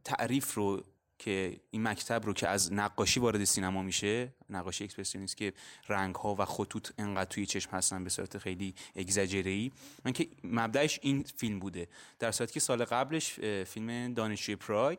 تعریف 0.05 0.55
رو 0.55 0.85
که 1.19 1.61
این 1.71 1.83
مکتب 1.88 2.27
رو 2.27 2.33
که 2.33 2.49
از 2.49 2.73
نقاشی 2.73 3.21
وارد 3.21 3.45
سینما 3.45 3.83
میشه 3.83 4.35
نقاشی 4.51 4.85
اکسپرسیونیست 4.85 5.37
که 5.37 5.53
رنگ 5.88 6.14
ها 6.14 6.35
و 6.38 6.45
خطوط 6.45 6.90
انقدر 6.99 7.31
توی 7.31 7.47
چشم 7.47 7.71
هستن 7.71 8.05
به 8.05 8.11
صورت 8.11 8.38
خیلی 8.38 8.75
اگزاجره 8.97 9.51
ای 9.51 9.73
من 10.05 10.12
که 10.12 10.29
مبدعش 10.45 10.99
این 11.03 11.23
فیلم 11.23 11.59
بوده. 11.59 11.88
در 12.19 12.33
صورتی 12.33 12.53
که 12.53 12.61
سال 12.61 12.85
قبلش 12.85 13.40
فیلم 13.64 14.14
دانشجوی 14.14 14.57
پراگ 14.57 14.99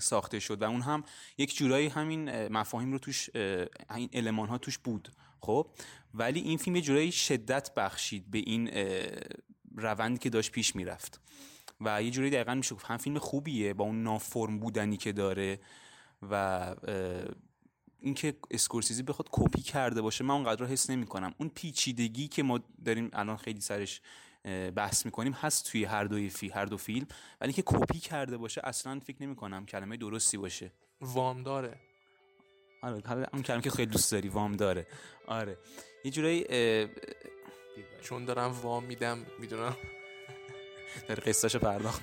ساخته 0.00 0.40
شد 0.40 0.62
و 0.62 0.64
اون 0.64 0.80
هم 0.80 1.04
یک 1.38 1.56
جورایی 1.56 1.88
همین 1.88 2.48
مفاهیم 2.48 2.92
رو 2.92 2.98
توش 2.98 3.30
این 3.94 4.08
المان 4.12 4.48
ها 4.48 4.58
توش 4.58 4.78
بود 4.78 5.08
خب؟ 5.40 5.70
ولی 6.14 6.40
این 6.40 6.58
فیلم 6.58 6.76
یه 6.76 6.82
جورایی 6.82 7.12
شدت 7.12 7.74
بخشید 7.74 8.30
به 8.30 8.38
این 8.38 8.70
روندی 9.76 10.18
که 10.18 10.30
داشت 10.30 10.52
پیش 10.52 10.76
می‌رفت. 10.76 11.20
و 11.80 12.02
یه 12.02 12.10
جوری 12.10 12.30
دقیقا 12.30 12.54
میشه 12.54 12.76
هم 12.84 12.96
فیلم 12.96 13.18
خوبیه 13.18 13.74
با 13.74 13.84
اون 13.84 14.02
نافرم 14.02 14.58
بودنی 14.58 14.96
که 14.96 15.12
داره 15.12 15.60
و 16.22 16.74
اینکه 18.00 18.36
اسکورسیزی 18.50 19.02
بخواد 19.02 19.28
کپی 19.32 19.62
کرده 19.62 20.02
باشه 20.02 20.24
من 20.24 20.34
اونقدر 20.34 20.66
حس 20.66 20.90
نمی 20.90 21.06
کنم 21.06 21.34
اون 21.38 21.48
پیچیدگی 21.48 22.28
که 22.28 22.42
ما 22.42 22.60
داریم 22.84 23.10
الان 23.12 23.36
خیلی 23.36 23.60
سرش 23.60 24.00
بحث 24.76 25.04
می‌کنیم 25.06 25.32
هست 25.32 25.70
توی 25.70 25.84
هر 25.84 26.04
دوی 26.04 26.30
فی 26.30 26.48
هر 26.48 26.64
دو 26.64 26.76
فیلم. 26.76 27.06
ولی 27.40 27.52
که 27.52 27.62
کپی 27.66 27.98
کرده 27.98 28.36
باشه 28.36 28.60
اصلا 28.64 29.00
فکر 29.00 29.22
نمی 29.22 29.36
کنم 29.36 29.66
کلمه 29.66 29.96
درستی 29.96 30.36
باشه. 30.36 30.72
وام 31.00 31.42
داره. 31.42 31.76
آره 32.82 33.26
اون 33.32 33.42
کلمه 33.42 33.62
که 33.62 33.70
خیلی 33.70 33.90
دوست 33.90 34.12
داری 34.12 34.28
وام 34.28 34.52
داره. 34.52 34.86
آره. 35.26 35.58
یه 36.04 36.10
جورایی 36.10 36.46
چون 38.02 38.24
دارم 38.24 38.52
وام 38.52 38.84
میدم 38.84 39.26
می‌دونم. 39.40 39.76
داره 41.08 41.22
قصهشو 41.22 41.58
پرداخت 41.58 42.02